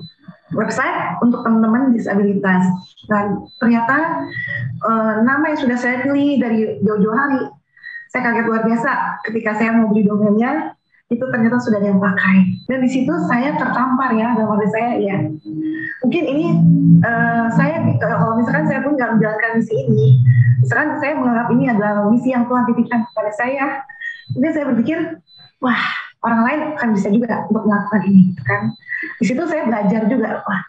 website 0.51 1.19
untuk 1.23 1.43
teman-teman 1.47 1.95
disabilitas. 1.95 2.63
Dan 3.07 3.47
ternyata 3.59 4.27
uh, 4.83 5.23
nama 5.23 5.55
yang 5.55 5.59
sudah 5.59 5.77
saya 5.79 6.03
pilih 6.03 6.39
dari 6.39 6.59
jauh-jauh 6.83 7.15
hari 7.15 7.41
saya 8.11 8.27
kaget 8.27 8.45
luar 8.51 8.63
biasa 8.67 8.91
ketika 9.23 9.55
saya 9.55 9.71
mau 9.71 9.87
beli 9.87 10.03
domainnya 10.03 10.75
itu 11.07 11.23
ternyata 11.27 11.59
sudah 11.59 11.79
ada 11.79 11.91
yang 11.91 11.99
pakai. 11.99 12.37
Dan 12.67 12.83
di 12.83 12.89
situ 12.91 13.11
saya 13.27 13.55
tertampar 13.55 14.15
ya 14.15 14.35
dalam 14.35 14.55
hati 14.55 14.67
saya 14.71 14.91
ya. 14.99 15.17
Mungkin 16.03 16.23
ini 16.23 16.45
uh, 17.03 17.47
saya 17.55 17.83
kalau 17.99 18.35
misalkan 18.35 18.67
saya 18.67 18.83
pun 18.83 18.95
nggak 18.99 19.15
menjalankan 19.15 19.51
misi 19.59 19.75
ini 19.87 20.07
misalkan 20.61 21.01
saya 21.01 21.17
menganggap 21.17 21.47
ini 21.57 21.63
adalah 21.67 22.07
misi 22.07 22.29
yang 22.31 22.45
Tuhan 22.45 22.63
titipkan 22.69 23.01
kepada 23.09 23.31
saya 23.33 23.65
jadi 24.37 24.51
saya 24.53 24.65
berpikir, 24.71 24.97
wah 25.59 25.81
orang 26.21 26.41
lain 26.45 26.59
akan 26.77 26.89
bisa 26.93 27.07
juga 27.09 27.45
untuk 27.49 27.65
melakukan 27.65 28.01
ini, 28.07 28.33
gitu 28.33 28.43
kan? 28.45 28.61
Di 29.17 29.25
situ 29.25 29.43
saya 29.49 29.65
belajar 29.65 30.01
juga, 30.05 30.45
wah, 30.45 30.61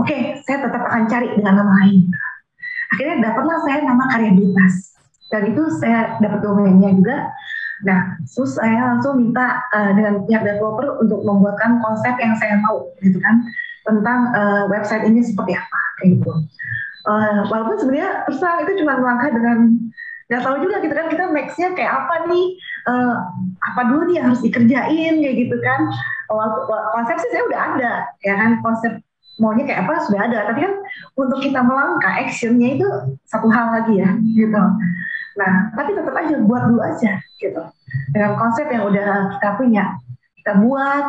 oke, 0.00 0.06
okay, 0.06 0.20
saya 0.44 0.68
tetap 0.68 0.82
akan 0.84 1.08
cari 1.08 1.28
dengan 1.36 1.64
nama 1.64 1.72
lain. 1.84 2.08
Akhirnya 2.92 3.16
dapatlah 3.30 3.58
saya 3.64 3.78
nama 3.86 4.04
karyabilitas. 4.12 4.92
Dan 5.30 5.54
itu 5.54 5.62
saya 5.78 6.18
dapat 6.18 6.42
domainnya 6.42 6.90
juga. 6.90 7.30
Nah, 7.86 8.18
terus 8.28 8.58
saya 8.58 8.92
langsung 8.92 9.16
minta 9.16 9.62
uh, 9.72 9.94
dengan 9.94 10.26
pihak 10.26 10.42
developer 10.42 11.00
untuk 11.00 11.22
membuatkan 11.24 11.80
konsep 11.80 12.12
yang 12.20 12.34
saya 12.36 12.60
mau, 12.60 12.92
gitu 13.00 13.16
kan, 13.22 13.46
tentang 13.86 14.20
uh, 14.36 14.64
website 14.68 15.06
ini 15.08 15.24
seperti 15.24 15.56
apa, 15.56 15.80
kayak 16.02 16.20
gitu. 16.20 16.32
Uh, 17.08 17.48
walaupun 17.48 17.80
sebenarnya 17.80 18.28
terus 18.28 18.44
itu 18.44 18.84
cuma 18.84 19.00
melangkah 19.00 19.32
dengan 19.32 19.80
nggak 20.30 20.42
tahu 20.46 20.56
juga 20.62 20.78
gitu 20.78 20.94
kan 20.94 21.10
kita 21.10 21.24
nextnya 21.34 21.68
kayak 21.74 21.92
apa 22.06 22.30
nih? 22.30 22.46
Uh, 22.86 23.14
apa 23.66 23.80
dulu 23.90 24.06
nih 24.06 24.22
harus 24.22 24.38
dikerjain 24.46 25.18
kayak 25.18 25.36
gitu 25.36 25.56
kan. 25.58 25.90
Konsep 26.94 27.18
sih 27.18 27.30
saya 27.34 27.42
udah 27.50 27.60
ada 27.74 27.92
ya 28.22 28.34
kan? 28.38 28.50
Konsep 28.62 29.02
maunya 29.42 29.66
kayak 29.66 29.90
apa 29.90 30.06
sudah 30.06 30.20
ada. 30.30 30.38
Tapi 30.54 30.62
kan 30.62 30.74
untuk 31.18 31.42
kita 31.42 31.60
melangkah 31.66 32.14
actionnya 32.22 32.78
itu 32.78 32.86
satu 33.26 33.50
hal 33.50 33.74
lagi 33.74 33.98
ya 33.98 34.14
gitu. 34.38 34.62
Nah 35.34 35.52
tapi 35.74 35.98
tetap 35.98 36.14
aja 36.14 36.38
buat 36.46 36.62
dulu 36.70 36.78
aja 36.78 37.18
gitu. 37.42 37.62
Dengan 38.14 38.38
konsep 38.38 38.70
yang 38.70 38.86
udah 38.86 39.34
kita 39.34 39.50
punya 39.58 39.98
kita 40.38 40.62
buat 40.62 41.04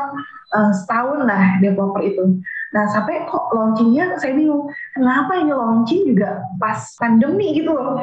uh, 0.57 0.71
setahun 0.73 1.29
lah 1.29 1.61
developer 1.61 2.01
itu 2.01 2.41
Nah 2.71 2.83
sampai 2.91 3.27
kok 3.27 3.51
launchingnya 3.51 4.15
saya 4.19 4.35
bingung, 4.35 4.71
kenapa 4.95 5.35
ini 5.39 5.51
launching 5.51 6.07
juga 6.07 6.47
pas 6.55 6.79
pandemi 6.97 7.51
gitu 7.55 7.71
loh. 7.75 7.99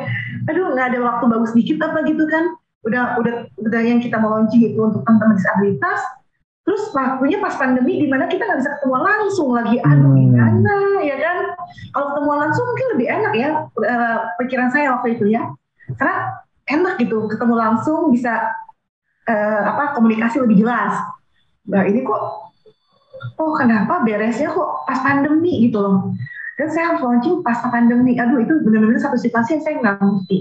Aduh 0.49 0.77
nggak 0.77 0.93
ada 0.95 0.99
waktu 1.01 1.25
bagus 1.29 1.53
dikit 1.57 1.81
apa 1.81 2.05
gitu 2.05 2.25
kan. 2.29 2.53
Udah 2.85 3.17
udah 3.21 3.35
udah 3.65 3.81
yang 3.83 3.99
kita 3.99 4.21
mau 4.21 4.37
launching 4.37 4.73
itu 4.73 4.81
untuk 4.81 5.03
teman-teman 5.03 5.37
disabilitas, 5.41 6.01
terus 6.69 6.93
waktunya 6.93 7.41
pas 7.41 7.57
pandemi 7.57 7.97
di 7.97 8.13
mana 8.13 8.29
kita 8.29 8.45
nggak 8.45 8.61
bisa 8.61 8.71
ketemu 8.77 8.97
langsung 9.01 9.57
lagi 9.57 9.81
aduh 9.81 10.13
hmm. 10.13 10.21
gimana 10.21 10.75
ya 11.01 11.17
kan 11.17 11.39
kalau 11.97 12.07
ketemu 12.13 12.33
langsung 12.37 12.65
mungkin 12.69 12.87
lebih 12.93 13.07
enak 13.09 13.33
ya 13.41 13.49
uh, 13.73 14.19
pikiran 14.37 14.69
saya 14.69 14.93
waktu 14.93 15.17
itu 15.17 15.33
ya 15.33 15.49
karena 15.97 16.45
enak 16.69 17.01
gitu 17.01 17.25
ketemu 17.25 17.55
langsung 17.57 18.13
bisa 18.13 18.53
uh, 19.33 19.61
apa 19.65 19.97
komunikasi 19.97 20.45
lebih 20.45 20.61
jelas 20.61 20.93
nah 21.65 21.89
ini 21.89 22.05
kok 22.05 22.48
oh 23.39 23.53
kenapa 23.55 24.03
beresnya 24.03 24.51
kok 24.51 24.85
pas 24.87 25.01
pandemi 25.03 25.69
gitu 25.69 25.79
loh? 25.79 25.97
Dan 26.59 26.69
saya 26.75 26.95
harus 26.95 27.03
launching 27.07 27.43
pas 27.47 27.59
pandemi. 27.71 28.19
Aduh 28.19 28.43
itu 28.43 28.59
benar-benar 28.67 28.99
satu 28.99 29.19
situasi 29.19 29.59
yang 29.59 29.63
saya 29.63 29.75
nggak 29.79 29.97
ngerti 30.03 30.39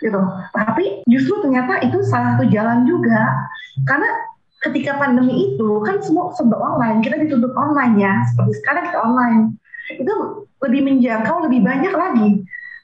gitu. 0.00 0.20
Tapi 0.56 1.04
justru 1.04 1.44
ternyata 1.44 1.84
itu 1.84 2.00
salah 2.04 2.36
satu 2.36 2.48
jalan 2.48 2.88
juga. 2.88 3.28
Karena 3.84 4.08
ketika 4.60 4.96
pandemi 5.00 5.52
itu 5.52 5.80
kan 5.84 6.00
semua 6.04 6.32
serba 6.36 6.56
online 6.56 7.04
kita 7.04 7.20
ditutup 7.20 7.52
online 7.56 8.00
ya. 8.00 8.12
Seperti 8.32 8.52
sekarang 8.64 8.82
kita 8.88 8.98
online. 9.04 9.40
Itu 10.00 10.14
lebih 10.64 10.80
menjangkau 10.88 11.36
lebih 11.48 11.60
banyak 11.64 11.92
lagi. 11.92 12.30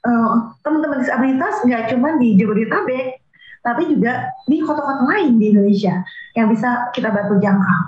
Uh, 0.05 0.53
teman-teman 0.61 1.01
disabilitas 1.03 1.65
nggak 1.65 1.89
cuma 1.91 2.15
di 2.21 2.37
Jabodetabek 2.37 3.19
tapi 3.67 3.91
juga 3.91 4.31
di 4.47 4.63
kota-kota 4.63 5.03
lain 5.03 5.35
di 5.35 5.51
Indonesia 5.51 5.99
yang 6.39 6.47
bisa 6.47 6.87
kita 6.95 7.11
bantu 7.11 7.35
jangkau. 7.43 7.81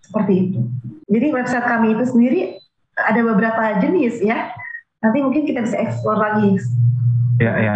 Seperti 0.00 0.32
itu. 0.48 0.60
Jadi 1.06 1.26
website 1.30 1.66
kami 1.66 1.94
itu 1.94 2.04
sendiri 2.06 2.40
ada 2.98 3.20
beberapa 3.22 3.78
jenis 3.78 4.18
ya. 4.22 4.50
Nanti 5.02 5.18
mungkin 5.22 5.46
kita 5.46 5.62
bisa 5.62 5.78
eksplor 5.78 6.18
lagi. 6.18 6.58
Ya, 7.36 7.52
ya. 7.60 7.74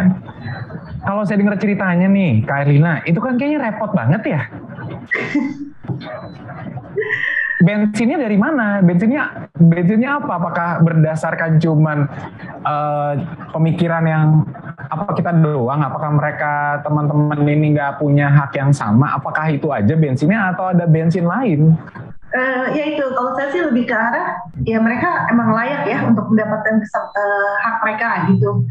Kalau 1.05 1.23
saya 1.29 1.37
dengar 1.39 1.61
ceritanya 1.61 2.09
nih, 2.09 2.43
Kak 2.49 2.65
Erlina, 2.65 3.05
itu 3.05 3.21
kan 3.21 3.37
kayaknya 3.37 3.71
repot 3.71 3.93
banget 3.93 4.23
ya. 4.25 4.41
bensinnya 7.61 8.17
dari 8.17 8.41
mana? 8.41 8.81
Bensinnya 8.81 9.53
bensinnya 9.61 10.17
apa? 10.17 10.33
Apakah 10.41 10.69
berdasarkan 10.81 11.61
cuman 11.61 12.09
uh, 12.65 13.13
pemikiran 13.53 14.05
yang 14.09 14.27
apa 14.89 15.13
kita 15.13 15.31
doang? 15.37 15.85
Apakah 15.85 16.11
mereka 16.17 16.81
teman-teman 16.81 17.41
ini 17.45 17.77
nggak 17.77 18.01
punya 18.01 18.33
hak 18.33 18.57
yang 18.57 18.73
sama? 18.73 19.13
Apakah 19.21 19.53
itu 19.53 19.69
aja 19.69 19.93
bensinnya 19.93 20.57
atau 20.57 20.73
ada 20.73 20.89
bensin 20.89 21.29
lain? 21.29 21.77
Uh, 22.31 22.71
ya 22.71 22.95
itu 22.95 23.03
kalau 23.11 23.35
saya 23.35 23.51
sih 23.51 23.59
lebih 23.59 23.91
ke 23.91 23.95
arah 23.95 24.39
ya 24.63 24.79
mereka 24.79 25.27
emang 25.35 25.51
layak 25.51 25.83
ya 25.91 26.07
untuk 26.07 26.31
mendapatkan 26.31 26.79
uh, 26.79 27.55
hak 27.59 27.77
mereka 27.83 28.09
gitu. 28.31 28.63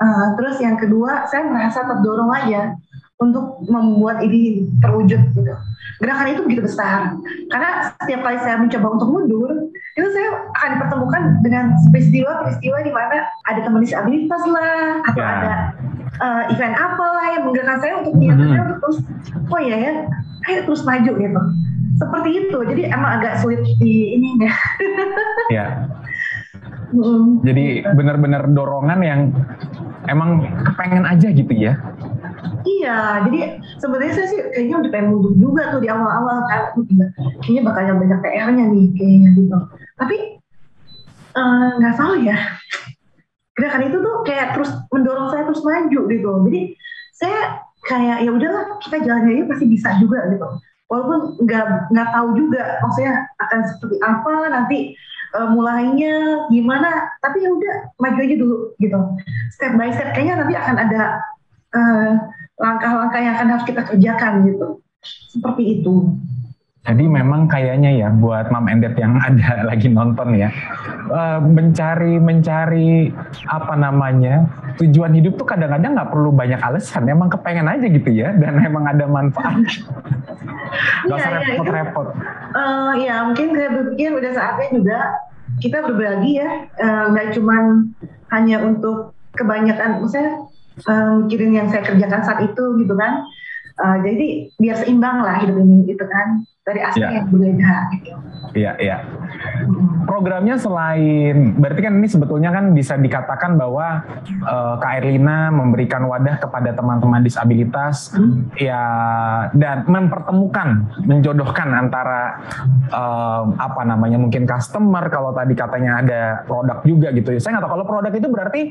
Uh, 0.00 0.32
terus 0.40 0.56
yang 0.64 0.80
kedua 0.80 1.28
saya 1.28 1.44
merasa 1.44 1.84
terdorong 1.84 2.32
aja 2.32 2.72
untuk 3.20 3.62
membuat 3.68 4.24
ini 4.24 4.64
terwujud 4.80 5.20
gitu. 5.36 5.52
Gerakan 6.00 6.32
itu 6.32 6.40
begitu 6.48 6.62
besar 6.64 7.14
karena 7.52 7.92
setiap 8.00 8.20
kali 8.24 8.38
saya 8.40 8.56
mencoba 8.58 8.88
untuk 8.96 9.08
mundur 9.12 9.50
itu 9.92 10.08
saya 10.08 10.48
akan 10.56 10.68
dipertemukan 10.80 11.22
dengan 11.44 11.64
peristiwa-peristiwa 11.92 12.78
di 12.80 12.92
mana 12.96 13.28
ada 13.44 13.60
teman 13.60 13.84
disabilitas 13.84 14.42
lah 14.48 15.04
atau 15.04 15.20
yeah. 15.20 15.36
ada 15.36 15.52
uh, 16.16 16.42
event 16.48 16.76
apa 16.80 17.06
lah 17.06 17.26
yang 17.36 17.42
menggerakkan 17.44 17.78
saya 17.78 17.92
untuk 18.00 18.14
niat 18.16 18.40
mm 18.40 18.42
-hmm. 18.42 18.56
untuk 18.64 18.78
terus 18.80 18.98
oh 19.52 19.60
ya 19.60 19.76
ya 19.76 19.92
ayo 20.48 20.58
terus 20.64 20.82
maju 20.82 21.12
gitu 21.12 21.42
seperti 22.02 22.30
itu. 22.46 22.58
Jadi 22.66 22.82
emang 22.90 23.22
agak 23.22 23.38
sulit 23.38 23.62
di 23.78 24.18
ini 24.18 24.28
ya. 24.42 24.54
Ya. 25.50 25.66
Hmm. 26.92 27.40
jadi 27.40 27.88
benar-benar 27.96 28.52
dorongan 28.52 29.00
yang 29.00 29.32
emang 30.12 30.44
kepengen 30.60 31.08
aja 31.08 31.32
gitu 31.32 31.48
ya. 31.56 31.80
Iya, 32.68 33.24
jadi 33.24 33.64
sebenarnya 33.80 34.12
saya 34.12 34.26
sih 34.28 34.40
kayaknya 34.52 34.76
udah 34.84 34.90
pengen 34.92 35.08
mundur 35.08 35.32
juga 35.40 35.72
tuh 35.72 35.80
di 35.80 35.88
awal-awal 35.88 36.44
kan, 36.52 36.76
kayaknya 37.40 37.62
bakal 37.64 37.96
banyak 37.96 38.18
PR-nya 38.20 38.64
nih 38.76 38.86
kayaknya 38.92 39.28
gitu. 39.40 39.56
Tapi 39.96 40.16
eh, 41.32 41.68
nggak 41.80 41.94
uh, 41.96 41.98
tahu 41.98 42.12
ya, 42.28 42.36
gerakan 43.56 43.82
itu 43.88 43.96
tuh 43.96 44.14
kayak 44.28 44.46
terus 44.52 44.70
mendorong 44.92 45.32
saya 45.32 45.42
terus 45.48 45.64
maju 45.64 46.00
gitu. 46.12 46.30
Jadi 46.44 46.60
saya 47.16 47.40
kayak 47.88 48.18
ya 48.22 48.30
udahlah 48.30 48.64
kita 48.84 48.96
jalannya 49.00 49.32
ini 49.32 49.44
pasti 49.48 49.64
bisa 49.66 49.96
juga 49.98 50.28
gitu 50.28 50.46
walaupun 50.92 51.40
nggak 51.40 51.88
nggak 51.88 52.08
tahu 52.12 52.28
juga 52.36 52.84
maksudnya 52.84 53.24
akan 53.40 53.60
seperti 53.64 53.96
apa 54.04 54.34
nanti 54.52 54.78
uh, 55.32 55.48
mulainya 55.48 56.44
gimana 56.52 57.08
tapi 57.24 57.40
ya 57.40 57.48
udah 57.48 57.74
maju 57.96 58.20
aja 58.20 58.36
dulu 58.36 58.56
gitu. 58.76 59.00
Step 59.56 59.72
by 59.80 59.88
step 59.88 60.12
kayaknya 60.12 60.44
nanti 60.44 60.54
akan 60.60 60.76
ada 60.76 61.02
langkah 61.72 62.12
langkah-langkah 62.60 63.20
yang 63.24 63.34
akan 63.40 63.48
harus 63.56 63.64
kita 63.64 63.82
kerjakan 63.88 64.32
gitu. 64.52 64.66
Seperti 65.32 65.80
itu 65.80 66.12
jadi 66.82 67.04
memang 67.06 67.46
kayaknya 67.46 67.94
ya 67.94 68.08
buat 68.10 68.50
Mam 68.50 68.66
Endet 68.66 68.98
yang 68.98 69.14
ada 69.26 69.62
lagi 69.66 69.86
nonton 69.86 70.34
ya 70.34 70.50
uh, 71.12 71.38
mencari 71.38 72.18
mencari 72.18 73.12
apa 73.46 73.74
namanya 73.78 74.50
tujuan 74.80 75.14
hidup 75.14 75.38
tuh 75.38 75.46
kadang-kadang 75.46 75.94
nggak 75.94 76.10
perlu 76.10 76.30
banyak 76.32 76.58
alasan, 76.58 77.06
emang 77.06 77.28
kepengen 77.28 77.68
aja 77.68 77.86
gitu 77.86 78.10
ya 78.10 78.32
dan 78.34 78.58
emang 78.62 78.88
ada 78.88 79.04
manfaat. 79.04 79.62
Gak 81.04 81.20
usah 81.20 81.32
iya, 81.36 81.40
repot-repot. 81.52 82.08
Uh, 82.56 82.92
ya 82.96 83.28
mungkin 83.28 83.52
saya 83.52 83.68
berpikir 83.76 84.08
udah 84.16 84.32
saatnya 84.32 84.68
juga 84.72 84.98
kita 85.60 85.84
berbagi 85.84 86.40
ya, 86.40 86.48
nggak 87.12 87.26
uh, 87.28 87.32
cuman 87.36 87.92
hanya 88.32 88.56
untuk 88.64 89.12
kebanyakan, 89.36 90.00
misalnya 90.00 90.48
uh, 90.88 91.20
mikirin 91.20 91.52
yang 91.52 91.68
saya 91.68 91.84
kerjakan 91.84 92.24
saat 92.24 92.40
itu 92.40 92.64
gitu 92.80 92.94
kan. 92.96 93.20
Uh, 93.76 94.00
jadi 94.00 94.48
biar 94.56 94.76
seimbang 94.80 95.20
lah 95.20 95.44
hidup 95.44 95.60
ini 95.60 95.84
gitu 95.92 96.04
kan 96.08 96.40
dari 96.62 96.78
aspek 96.78 97.02
yeah. 97.02 97.18
yang 97.18 97.26
berbeda 97.26 97.74
gitu. 97.98 98.12
Iya, 98.54 98.72
iya. 98.78 98.96
Programnya 100.06 100.54
selain 100.54 101.58
berarti 101.58 101.80
kan 101.82 101.98
ini 101.98 102.06
sebetulnya 102.06 102.54
kan 102.54 102.70
bisa 102.70 102.94
dikatakan 102.94 103.58
bahwa 103.58 104.06
uh, 104.46 104.78
Kak 104.78 105.02
Erlina 105.02 105.50
memberikan 105.50 106.06
wadah 106.06 106.38
kepada 106.38 106.70
teman-teman 106.70 107.26
disabilitas 107.26 108.14
hmm. 108.14 108.54
ya 108.62 108.82
dan 109.58 109.90
mempertemukan, 109.90 110.86
menjodohkan 111.02 111.66
antara 111.74 112.38
uh, 112.94 113.42
apa 113.58 113.82
namanya 113.82 114.22
mungkin 114.22 114.46
customer 114.46 115.10
kalau 115.10 115.34
tadi 115.34 115.58
katanya 115.58 115.98
ada 115.98 116.22
produk 116.46 116.78
juga 116.86 117.10
gitu. 117.10 117.34
Saya 117.42 117.58
nggak 117.58 117.66
tahu 117.66 117.72
kalau 117.74 117.86
produk 117.90 118.12
itu 118.14 118.28
berarti 118.30 118.62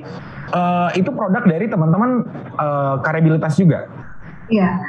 uh, 0.56 0.90
itu 0.96 1.12
produk 1.12 1.44
dari 1.44 1.68
teman-teman 1.68 2.24
uh, 2.56 3.04
karyabilitas 3.04 3.60
juga. 3.60 3.92
Iya. 4.48 4.80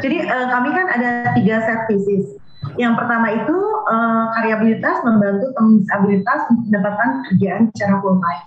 Jadi 0.00 0.28
uh, 0.28 0.46
kami 0.52 0.68
kan 0.76 0.86
ada 0.92 1.10
tiga 1.34 1.56
services 1.64 2.39
yang 2.76 2.92
pertama 2.96 3.32
itu 3.32 3.56
uh, 3.88 4.24
karyabilitas 4.36 5.00
membantu 5.04 5.52
teman 5.56 5.80
disabilitas 5.80 6.40
untuk 6.52 6.64
mendapatkan 6.68 7.10
kerjaan 7.30 7.62
secara 7.72 7.94
full 8.04 8.20
time. 8.20 8.44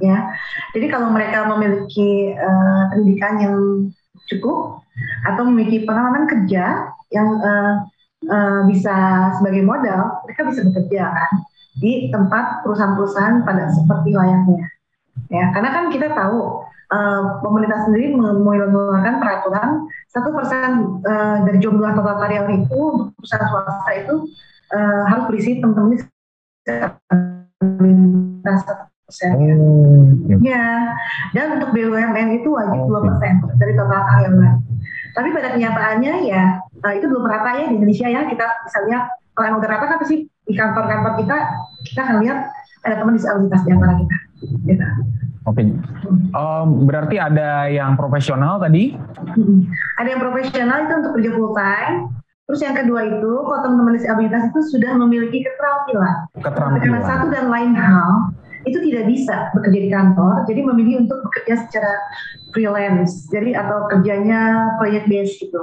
Ya, 0.00 0.32
jadi 0.72 0.86
kalau 0.88 1.12
mereka 1.12 1.44
memiliki 1.44 2.32
uh, 2.32 2.88
pendidikan 2.88 3.36
yang 3.36 3.56
cukup 4.32 4.80
atau 5.28 5.42
memiliki 5.44 5.84
pengalaman 5.84 6.24
kerja 6.24 6.88
yang 7.12 7.28
uh, 7.36 7.84
uh, 8.32 8.60
bisa 8.64 8.96
sebagai 9.36 9.60
modal, 9.66 10.24
mereka 10.24 10.48
bisa 10.48 10.64
bekerja 10.64 11.12
kan 11.12 11.30
di 11.78 12.08
tempat 12.08 12.64
perusahaan-perusahaan 12.64 13.44
pada 13.44 13.68
seperti 13.70 14.16
layaknya. 14.16 14.66
Ya, 15.28 15.52
karena 15.52 15.70
kan 15.74 15.84
kita 15.92 16.16
tahu 16.16 16.64
uh, 16.92 17.40
pemerintah 17.44 17.88
sendiri 17.88 18.16
mengeluarkan 18.16 19.20
peraturan 19.20 19.68
satu 20.08 20.32
persen 20.32 21.00
uh, 21.04 21.44
dari 21.44 21.58
jumlah 21.60 21.92
total 21.94 22.16
karyawan 22.20 22.64
itu 22.64 22.78
untuk 22.78 23.08
perusahaan 23.16 23.48
swasta 23.48 23.92
itu 23.96 24.14
uh, 24.72 25.02
harus 25.08 25.24
berisi 25.28 25.50
teman-teman 25.60 26.00
persen. 29.08 29.32
Oh, 29.40 30.04
ya. 30.44 30.92
dan 31.32 31.56
untuk 31.56 31.72
BUMN 31.72 32.44
itu 32.44 32.48
wajib 32.52 32.80
dua 32.88 33.00
persen 33.08 33.40
dari 33.56 33.72
total 33.76 34.00
karyawan. 34.04 34.54
Tapi 35.16 35.28
pada 35.32 35.48
kenyataannya 35.56 36.14
ya 36.28 36.60
uh, 36.84 36.92
itu 36.92 37.08
belum 37.08 37.24
merata 37.24 37.56
ya 37.56 37.64
di 37.72 37.80
Indonesia 37.80 38.06
ya 38.06 38.28
kita 38.28 38.46
bisa 38.68 38.78
lihat 38.88 39.04
kalau 39.32 39.46
yang 39.54 39.56
udah 39.62 39.70
rata 39.70 39.84
kan 39.86 39.98
pasti 40.02 40.26
di 40.28 40.52
kantor-kantor 40.56 41.12
kita 41.20 41.36
kita 41.88 42.00
akan 42.04 42.16
lihat 42.26 42.38
ada 42.84 42.94
teman 43.00 43.14
disabilitas 43.16 43.60
di 43.64 43.70
antara 43.72 43.94
kita. 43.96 44.16
Gitu. 44.66 44.86
Oke, 45.46 45.62
okay. 45.62 45.70
um, 46.34 46.88
berarti 46.88 47.16
ada 47.16 47.70
yang 47.70 47.94
profesional 47.94 48.58
tadi? 48.58 48.98
Ada 50.02 50.08
yang 50.16 50.20
profesional 50.20 50.88
itu 50.88 50.94
untuk 50.98 51.12
kerja 51.14 51.30
full 51.36 51.52
time. 51.54 52.10
Terus 52.48 52.60
yang 52.64 52.76
kedua 52.80 53.00
itu, 53.04 53.32
kalau 53.44 53.60
teman-teman 53.60 53.94
disabilitas 54.00 54.48
itu 54.48 54.60
sudah 54.72 54.96
memiliki 54.96 55.44
keterampilan. 55.44 56.16
Keterampilan. 56.40 56.84
Karena 56.84 57.00
satu 57.04 57.26
dan 57.28 57.46
lain 57.52 57.72
hal 57.76 58.32
itu 58.64 58.78
tidak 58.88 59.04
bisa 59.08 59.52
bekerja 59.52 59.80
di 59.84 59.90
kantor, 59.92 60.34
jadi 60.48 60.60
memilih 60.64 60.94
untuk 61.08 61.18
bekerja 61.28 61.54
secara 61.68 61.92
freelance, 62.52 63.28
jadi 63.28 63.64
atau 63.64 63.88
kerjanya 63.92 64.74
proyek 64.80 65.08
base 65.08 65.36
gitu. 65.40 65.60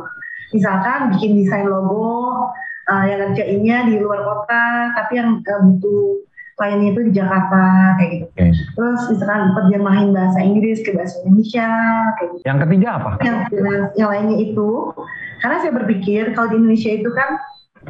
Misalkan 0.54 1.14
bikin 1.18 1.42
desain 1.42 1.66
logo, 1.66 2.50
uh, 2.90 3.06
yang 3.06 3.34
kerjainnya 3.34 3.90
di 3.90 4.02
luar 4.02 4.22
kota, 4.22 4.94
tapi 4.94 5.18
yang 5.22 5.42
uh, 5.42 5.62
butuh 5.66 6.25
kliennya 6.56 6.90
itu 6.96 7.02
di 7.08 7.14
Jakarta 7.16 7.64
kayak 8.00 8.10
gitu. 8.16 8.28
Okay. 8.32 8.52
Terus 8.56 9.02
misalkan 9.12 9.42
terjemahin 9.54 10.10
bahasa 10.16 10.40
Inggris 10.40 10.80
ke 10.84 10.96
bahasa 10.96 11.16
Indonesia 11.28 11.70
kayak 12.16 12.30
gitu. 12.32 12.44
Yang 12.48 12.60
ketiga 12.68 12.88
apa? 13.00 13.12
Yang, 13.24 13.38
yang 14.00 14.10
lainnya 14.12 14.38
itu 14.40 14.70
karena 15.44 15.56
saya 15.62 15.74
berpikir 15.76 16.32
kalau 16.34 16.48
di 16.52 16.58
Indonesia 16.60 16.92
itu 16.96 17.12
kan 17.12 17.38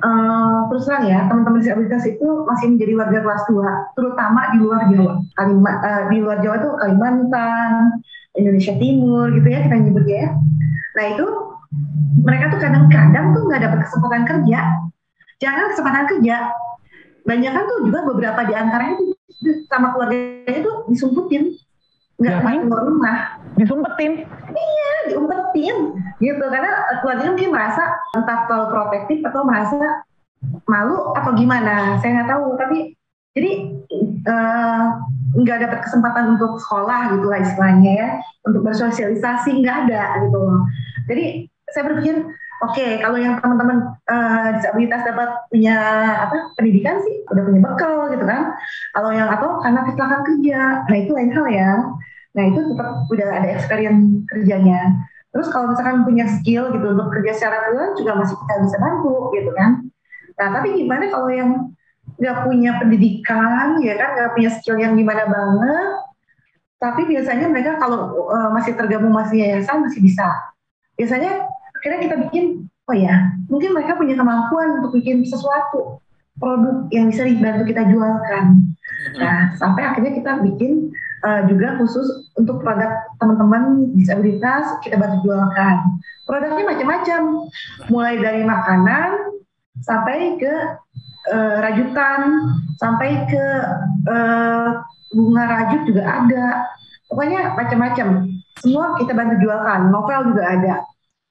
Uh, 0.03 0.67
terus 0.67 0.91
terang 0.91 1.07
ya 1.07 1.23
teman-teman 1.31 1.63
disabilitas 1.63 2.03
itu 2.03 2.27
masih 2.43 2.75
menjadi 2.75 2.99
warga 2.99 3.19
kelas 3.23 3.43
2 3.47 3.95
terutama 3.95 4.51
di 4.51 4.59
luar 4.59 4.91
Jawa 4.91 5.23
Kalima, 5.39 5.71
uh, 5.71 6.03
di 6.11 6.17
luar 6.19 6.43
Jawa 6.43 6.55
itu 6.59 6.69
Kalimantan 6.75 7.71
Indonesia 8.35 8.75
Timur 8.75 9.31
gitu 9.31 9.47
ya 9.47 9.63
kita 9.63 9.75
nyebutnya 9.79 10.17
ya 10.27 10.29
nah 10.99 11.05
itu 11.15 11.25
mereka 12.27 12.51
tuh 12.51 12.59
kadang-kadang 12.59 13.25
tuh 13.39 13.41
nggak 13.47 13.61
dapat 13.63 13.79
kesempatan 13.87 14.21
kerja 14.27 14.59
jangan 15.39 15.65
kesempatan 15.71 16.03
kerja 16.11 16.35
banyak 17.25 17.51
kan 17.51 17.63
tuh 17.65 17.79
juga 17.89 17.99
beberapa 18.05 18.45
di 18.45 18.53
antaranya 18.53 19.01
tuh 19.01 19.09
sama 19.67 19.91
keluarganya 19.91 20.61
tuh 20.61 20.75
disumputin 20.87 21.57
nggak 22.15 22.37
main 22.47 22.61
keluar 22.63 22.87
rumah. 22.87 23.17
Disumpetin? 23.59 24.23
Iya 24.55 24.91
diumpetin. 25.11 25.75
Gitu 26.23 26.45
karena 26.47 26.71
keluarganya 27.03 27.31
mungkin 27.35 27.51
merasa 27.51 27.83
entah 28.15 28.47
terlalu 28.47 28.67
protektif 28.71 29.19
atau 29.27 29.41
merasa 29.43 30.05
malu 30.69 31.11
atau 31.17 31.31
gimana. 31.35 31.99
Saya 31.99 32.21
nggak 32.21 32.29
tahu 32.31 32.45
tapi 32.55 32.77
jadi 33.35 33.51
eh, 34.07 34.83
nggak 35.35 35.57
uh, 35.59 35.61
dapat 35.67 35.79
kesempatan 35.83 36.39
untuk 36.39 36.55
sekolah 36.63 37.19
gitu 37.19 37.27
lah 37.27 37.39
istilahnya 37.43 37.91
ya. 37.91 38.09
Untuk 38.47 38.63
bersosialisasi 38.63 39.59
nggak 39.59 39.77
ada 39.89 40.23
gitu 40.23 40.37
loh. 40.39 40.63
Jadi 41.11 41.51
saya 41.73 41.83
berpikir 41.91 42.15
Oke, 42.63 42.79
okay, 42.79 42.91
kalau 43.03 43.19
yang 43.19 43.35
teman-teman 43.43 43.99
uh, 44.07 44.47
disabilitas 44.55 45.03
dapat 45.03 45.27
punya 45.51 45.75
apa 46.23 46.55
pendidikan 46.55 47.03
sih, 47.03 47.27
udah 47.27 47.43
punya 47.43 47.59
bekal 47.59 48.07
gitu 48.15 48.23
kan. 48.23 48.55
Kalau 48.95 49.11
yang 49.11 49.27
atau 49.27 49.59
karena 49.59 49.83
kecelakaan 49.83 50.23
kerja, 50.23 50.59
nah 50.87 50.95
itu 50.95 51.11
lain 51.11 51.31
hal 51.35 51.45
ya. 51.51 51.71
Nah 52.31 52.43
itu 52.47 52.59
tetap 52.71 52.89
udah 53.11 53.29
ada 53.43 53.47
experience 53.51 54.23
kerjanya. 54.31 54.87
Terus 55.35 55.51
kalau 55.51 55.75
misalkan 55.75 56.07
punya 56.07 56.31
skill 56.31 56.71
gitu 56.71 56.95
untuk 56.95 57.11
kerja 57.11 57.31
secara 57.35 57.67
freelance 57.67 57.99
juga 57.99 58.23
masih 58.23 58.35
kita 58.39 58.53
bisa 58.63 58.77
bantu 58.79 59.15
gitu 59.35 59.51
kan. 59.51 59.71
Nah 60.39 60.47
tapi 60.55 60.67
gimana 60.79 61.11
kalau 61.11 61.27
yang 61.27 61.51
nggak 62.15 62.37
punya 62.47 62.71
pendidikan 62.79 63.83
ya 63.83 63.99
kan 63.99 64.15
nggak 64.15 64.31
punya 64.31 64.49
skill 64.55 64.79
yang 64.79 64.95
gimana 64.95 65.27
banget, 65.27 65.89
tapi 66.79 67.03
biasanya 67.03 67.51
mereka 67.51 67.75
kalau 67.83 68.15
uh, 68.31 68.49
masih 68.55 68.79
tergabung 68.79 69.11
masih 69.11 69.43
yayasan 69.43 69.83
masih 69.83 69.99
bisa. 69.99 70.27
Biasanya 70.95 71.51
akhirnya 71.85 72.01
kita 72.01 72.17
bikin 72.25 72.45
oh 72.89 72.97
ya 72.97 73.29
mungkin 73.45 73.77
mereka 73.77 73.93
punya 73.93 74.17
kemampuan 74.17 74.81
untuk 74.81 74.97
bikin 74.97 75.21
sesuatu 75.21 76.01
produk 76.41 76.89
yang 76.89 77.13
bisa 77.13 77.29
dibantu 77.29 77.69
kita 77.69 77.85
jualkan. 77.93 78.73
Nah 79.21 79.53
sampai 79.53 79.85
akhirnya 79.85 80.17
kita 80.17 80.41
bikin 80.41 80.89
uh, 81.21 81.45
juga 81.45 81.77
khusus 81.77 82.33
untuk 82.41 82.65
produk 82.65 83.05
teman-teman 83.21 83.93
disabilitas 83.93 84.81
kita 84.81 84.97
bantu 84.97 85.29
jualkan. 85.29 86.01
Produknya 86.25 86.65
macam-macam. 86.65 87.21
Mulai 87.93 88.15
dari 88.17 88.41
makanan 88.41 89.09
sampai 89.85 90.41
ke 90.41 90.53
uh, 91.29 91.55
rajutan 91.61 92.49
sampai 92.81 93.29
ke 93.29 93.45
uh, 94.09 94.81
bunga 95.13 95.43
rajut 95.45 95.81
juga 95.85 96.01
ada. 96.01 96.65
Pokoknya 97.13 97.53
macam-macam. 97.53 98.25
Semua 98.57 98.97
kita 98.97 99.13
bantu 99.13 99.37
jualkan. 99.45 99.93
Novel 99.93 100.33
juga 100.33 100.43
ada 100.49 100.75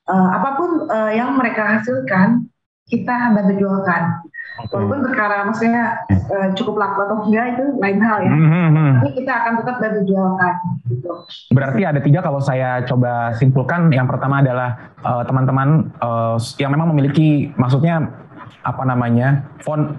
uh, 0.09 0.31
apa 0.37 0.51
pun 0.57 0.71
uh, 0.88 1.12
yang 1.12 1.37
mereka 1.37 1.79
hasilkan 1.79 2.49
kita 2.85 3.33
bantu 3.33 3.53
jualkan. 3.57 4.21
Okay. 4.55 4.71
Walaupun 4.71 5.03
perkara 5.03 5.43
maksudnya 5.51 6.07
uh, 6.31 6.49
cukup 6.55 6.79
laku 6.79 7.03
atau 7.03 7.27
enggak 7.27 7.59
itu 7.59 7.64
lain 7.81 7.99
hal 7.99 8.19
ya. 8.23 8.31
Mm-hmm. 8.31 8.90
Tapi 9.03 9.11
kita 9.19 9.33
akan 9.35 9.53
tetap 9.59 9.77
bantu 9.83 10.01
jualkan. 10.07 10.55
Gitu. 10.87 11.11
Berarti 11.51 11.81
ada 11.83 11.99
tiga 11.99 12.21
kalau 12.23 12.38
saya 12.38 12.87
coba 12.87 13.35
simpulkan. 13.35 13.90
Yang 13.90 14.14
pertama 14.14 14.45
adalah 14.47 14.95
uh, 15.03 15.27
teman-teman 15.27 15.90
uh, 15.99 16.38
yang 16.62 16.71
memang 16.71 16.95
memiliki 16.95 17.51
maksudnya 17.59 18.14
apa 18.62 18.83
namanya 18.87 19.43
font 19.64 19.99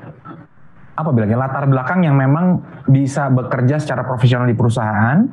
apa 0.96 1.10
bilangnya 1.12 1.36
latar 1.36 1.68
belakang 1.68 2.08
yang 2.08 2.15
memang 2.15 2.63
bisa 2.88 3.28
bekerja 3.28 3.84
secara 3.84 4.08
profesional 4.08 4.48
di 4.48 4.56
perusahaan. 4.56 5.28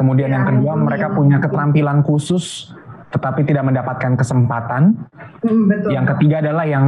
Kemudian 0.00 0.32
yang 0.32 0.44
Ya, 0.44 0.48
kedua 0.48 0.72
itu 0.76 0.84
mereka 0.88 1.06
yang- 1.12 1.16
punya 1.16 1.36
keterampilan 1.44 1.98
khusus 2.04 2.72
tetapi 3.14 3.46
tidak 3.46 3.64
mendapatkan 3.66 4.18
kesempatan. 4.18 4.96
Hmm, 5.42 5.62
betul. 5.70 5.90
Yang 5.94 6.06
ketiga 6.16 6.42
adalah 6.42 6.64
yang 6.66 6.84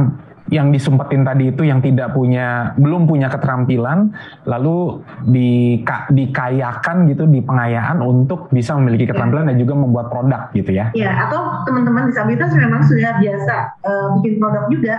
yang 0.49 0.73
disumpetin 0.73 1.21
tadi 1.21 1.53
itu 1.53 1.61
yang 1.61 1.77
tidak 1.77 2.09
punya 2.17 2.73
belum 2.73 3.05
punya 3.05 3.29
keterampilan 3.29 4.09
lalu 4.49 5.05
dika, 5.29 6.09
dikayakan 6.09 7.05
gitu 7.05 7.29
di 7.29 7.45
pengayaan 7.45 8.01
untuk 8.01 8.49
bisa 8.49 8.73
memiliki 8.73 9.05
Ya. 9.05 9.13
keterampilan 9.13 9.45
dan 9.53 9.57
juga 9.61 9.73
membuat 9.77 10.09
produk 10.09 10.49
gitu 10.57 10.73
ya. 10.73 10.89
Ya, 10.97 11.29
atau 11.29 11.61
teman-teman 11.69 12.09
disabilitas 12.09 12.49
memang 12.57 12.81
sudah 12.81 13.21
biasa 13.21 13.55
eh, 13.85 14.07
bikin 14.17 14.33
produk 14.41 14.63
juga. 14.73 14.97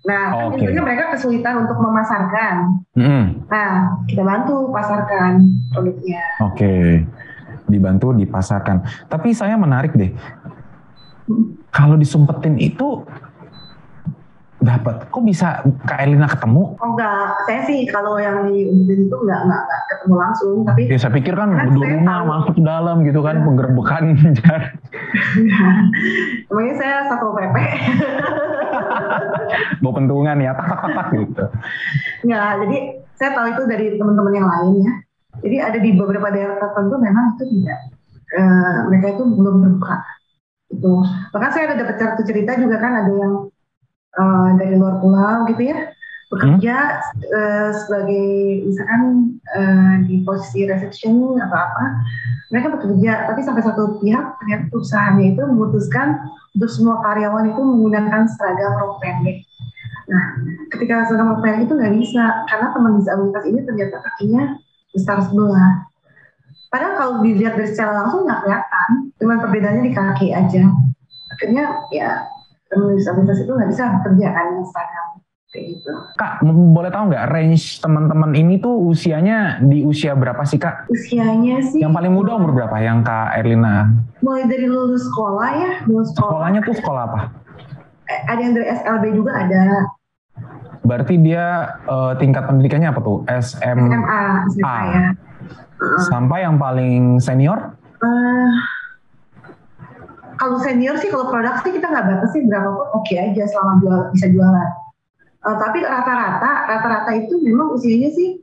Nah, 0.00 0.32
kan 0.32 0.48
Oke. 0.48 0.64
biasanya 0.64 0.82
mereka 0.82 1.04
kesulitan 1.12 1.54
untuk 1.68 1.76
memasarkan. 1.76 2.54
Mm-mm. 2.96 3.24
Nah, 3.52 4.00
kita 4.08 4.24
bantu 4.24 4.72
pasarkan 4.72 5.44
produknya. 5.76 6.24
Oke, 6.40 7.04
dibantu 7.68 8.16
dipasarkan. 8.16 8.80
Tapi 9.12 9.36
saya 9.36 9.60
menarik 9.60 9.92
deh, 9.92 10.08
kalau 11.70 11.94
disumpetin 11.94 12.56
itu 12.56 13.04
dapat, 14.60 15.08
kok 15.08 15.24
bisa 15.24 15.64
Kak 15.88 16.04
Elina 16.04 16.28
ketemu? 16.28 16.76
Oh 16.76 16.88
enggak, 16.92 17.32
saya 17.48 17.60
sih 17.64 17.88
kalau 17.88 18.20
yang 18.20 18.44
di 18.44 18.68
Ubudin 18.68 19.08
itu 19.08 19.16
enggak, 19.16 19.40
enggak, 19.48 19.60
enggak 19.64 19.80
ketemu 19.88 20.14
langsung, 20.20 20.56
tapi 20.68 20.80
Ya 20.84 20.98
saya 21.00 21.12
pikir 21.16 21.32
kan 21.32 21.48
dua 21.72 21.86
rumah 21.88 22.16
tahu. 22.20 22.28
masuk 22.28 22.52
ke 22.54 22.62
dalam 22.62 22.96
gitu 23.00 23.20
kan, 23.20 23.34
Ya. 23.34 23.42
penggerbekan 23.42 24.04
namanya 26.44 26.74
saya 26.76 26.96
satu 27.08 27.26
PP. 27.32 27.56
bawa 29.82 29.92
pentungan 29.96 30.36
ya, 30.38 30.52
tak 30.52 30.66
tak 30.68 30.78
tak 30.78 30.92
tak 30.92 31.06
gitu. 31.16 31.44
Enggak, 32.22 32.50
jadi 32.60 32.78
saya 33.16 33.30
tahu 33.32 33.46
itu 33.48 33.62
dari 33.64 33.86
teman-teman 33.96 34.32
yang 34.34 34.48
lain 34.48 34.72
ya. 34.84 34.92
Jadi 35.40 35.56
ada 35.56 35.78
di 35.80 35.90
beberapa 35.96 36.28
daerah 36.28 36.60
tertentu 36.60 36.94
memang 37.00 37.32
itu 37.32 37.44
tidak, 37.48 37.80
eh, 38.36 38.76
mereka 38.86 39.06
itu 39.16 39.22
belum 39.24 39.54
terbuka. 39.64 39.96
Itu. 40.70 41.02
Bahkan 41.34 41.50
saya 41.50 41.64
ada 41.70 41.76
dapat 41.82 41.96
satu 41.98 42.22
cerita 42.22 42.54
juga 42.56 42.78
kan 42.78 42.92
ada 43.04 43.12
yang 43.12 43.34
eh, 44.14 44.50
dari 44.56 44.74
luar 44.78 45.02
pulau 45.02 45.44
gitu 45.50 45.66
ya. 45.66 45.90
Bekerja 46.30 46.76
eh, 47.26 47.70
sebagai 47.74 48.26
misalkan 48.70 49.34
eh, 49.50 49.94
di 50.06 50.22
posisi 50.22 50.62
reception 50.62 51.42
atau 51.42 51.58
apa 51.58 51.84
mereka 52.54 52.78
bekerja. 52.78 53.26
Tapi 53.26 53.40
sampai 53.42 53.62
satu 53.66 53.98
pihak 53.98 54.38
ternyata 54.38 54.64
perusahaannya 54.70 55.34
itu 55.34 55.42
memutuskan 55.42 56.22
untuk 56.54 56.70
semua 56.70 57.02
karyawan 57.02 57.50
itu 57.50 57.60
menggunakan 57.60 58.30
seragam 58.30 58.78
rok 58.78 59.02
pendek. 59.02 59.42
Nah 60.06 60.24
ketika 60.70 61.10
seragam 61.10 61.34
rok 61.34 61.42
pendek 61.42 61.66
itu 61.66 61.74
nggak 61.74 61.94
bisa 61.98 62.46
karena 62.46 62.66
teman 62.70 62.92
disabilitas 63.02 63.44
ini 63.50 63.60
ternyata 63.66 63.96
kakinya 63.98 64.44
besar 64.94 65.18
sebelah 65.22 65.89
padahal 66.70 66.94
kalau 66.96 67.14
dilihat 67.26 67.58
dari 67.58 67.68
secara 67.68 67.92
langsung 68.00 68.22
nggak 68.24 68.46
kelihatan 68.46 68.88
cuma 69.18 69.34
perbedaannya 69.42 69.82
di 69.84 69.92
kaki 69.92 70.26
aja 70.30 70.62
akhirnya 71.34 71.64
ya 71.90 72.30
teman 72.70 72.94
disabilitas 72.94 73.42
itu 73.42 73.50
nggak 73.50 73.70
bisa 73.74 73.82
bekerja 73.98 74.26
kan 74.30 74.46
yang 74.54 74.66
seragam 74.70 75.08
gitu 75.50 75.90
Kak, 76.14 76.46
boleh 76.46 76.94
tahu 76.94 77.10
nggak 77.10 77.26
range 77.34 77.82
teman-teman 77.82 78.38
ini 78.38 78.62
tuh 78.62 78.70
usianya 78.86 79.58
di 79.58 79.82
usia 79.82 80.14
berapa 80.14 80.46
sih 80.46 80.62
Kak? 80.62 80.86
usianya 80.86 81.58
sih 81.58 81.82
Yang 81.82 81.90
paling 81.90 82.14
muda 82.14 82.38
umur 82.38 82.54
berapa? 82.54 82.78
Yang 82.78 83.10
Kak 83.10 83.34
Erlina? 83.34 83.90
mulai 84.22 84.46
dari 84.46 84.70
lulus 84.70 85.10
sekolah 85.10 85.50
ya 85.58 85.72
lulus 85.90 86.14
sekolah 86.14 86.30
Sekolahnya 86.30 86.60
tuh 86.62 86.74
sekolah 86.78 87.02
apa? 87.02 87.20
Eh, 88.06 88.20
ada 88.30 88.40
yang 88.46 88.54
dari 88.54 88.66
SLB 88.70 89.04
juga 89.10 89.32
ada 89.42 89.62
Berarti 90.86 91.14
dia 91.18 91.74
eh, 91.82 92.12
tingkat 92.22 92.46
pendidikannya 92.46 92.88
apa 92.94 93.00
tuh? 93.02 93.26
SM 93.26 93.78
SMA 93.90 94.22
SMA 94.54 94.78
ya 94.94 95.04
Sampai 96.08 96.44
yang 96.44 96.60
paling 96.60 97.20
senior? 97.20 97.76
Eh, 98.00 98.52
kalau 100.40 100.56
senior 100.60 100.96
sih 100.96 101.12
kalau 101.12 101.28
produk 101.28 101.60
sih 101.60 101.72
kita 101.76 101.88
nggak 101.88 102.06
batasin 102.08 102.48
berapapun 102.48 102.86
oke 102.96 103.14
aja 103.16 103.44
selama 103.48 103.72
jual 103.80 103.98
bisa 104.12 104.26
jualan. 104.32 104.70
Eh, 105.40 105.56
tapi 105.56 105.78
rata-rata 105.84 106.50
rata-rata 106.68 107.10
itu 107.16 107.40
memang 107.44 107.76
usianya 107.76 108.12
sih 108.12 108.40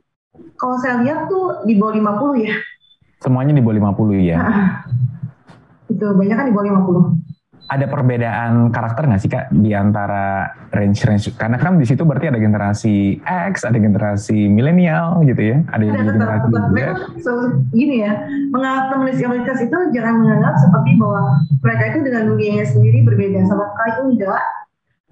kalau 0.58 0.78
saya 0.78 1.02
lihat 1.02 1.26
tuh 1.26 1.66
di 1.66 1.74
bawah 1.78 1.94
50 1.94 2.46
ya. 2.46 2.54
Semuanya 3.18 3.54
di 3.54 3.62
bawah 3.62 3.94
50 3.94 4.18
ya. 4.22 4.38
itu 5.88 6.04
banyak 6.04 6.36
kan 6.36 6.46
di 6.46 6.54
bawah 6.54 6.68
50 6.84 7.17
Ada 7.68 7.84
perbedaan 7.84 8.72
karakter 8.72 9.04
nggak 9.04 9.20
sih 9.20 9.28
Kak 9.28 9.52
di 9.52 9.76
antara 9.76 10.56
range-range? 10.72 11.36
Karena 11.36 11.60
kan 11.60 11.76
di 11.76 11.84
situ 11.84 12.00
berarti 12.00 12.32
ada 12.32 12.40
generasi 12.40 13.20
X, 13.20 13.68
ada 13.68 13.76
generasi 13.76 14.48
milenial 14.48 15.20
gitu 15.28 15.52
ya. 15.52 15.56
Ada 15.68 15.82
yang 15.84 15.96
Ada 16.00 16.12
generasi 16.16 16.46
Z. 16.48 16.78
so- 17.20 17.60
gini 17.76 18.08
ya, 18.08 18.24
teman 18.88 19.12
disabilitas 19.12 19.60
itu 19.60 19.76
jangan 19.92 20.16
menganggap 20.16 20.56
seperti 20.56 20.96
bahwa 20.96 21.44
mereka 21.60 21.82
itu 21.92 21.98
dengan 22.08 22.22
dunianya 22.32 22.64
sendiri 22.64 23.04
berbeda 23.04 23.44
sama 23.44 23.68
sekali 23.76 24.16
enggak. 24.16 24.42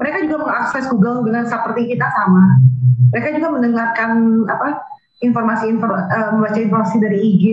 Mereka 0.00 0.16
juga 0.24 0.36
mengakses 0.48 0.84
Google 0.88 1.28
dengan 1.28 1.44
seperti 1.44 1.92
kita 1.92 2.08
sama. 2.08 2.56
Mereka 3.12 3.28
juga 3.36 3.48
mendengarkan 3.52 4.10
apa 4.48 4.80
informasi 5.24 5.72
info, 5.72 5.88
eh, 5.88 6.28
membaca 6.32 6.56
informasi 6.60 6.96
dari 7.00 7.16
IG, 7.20 7.44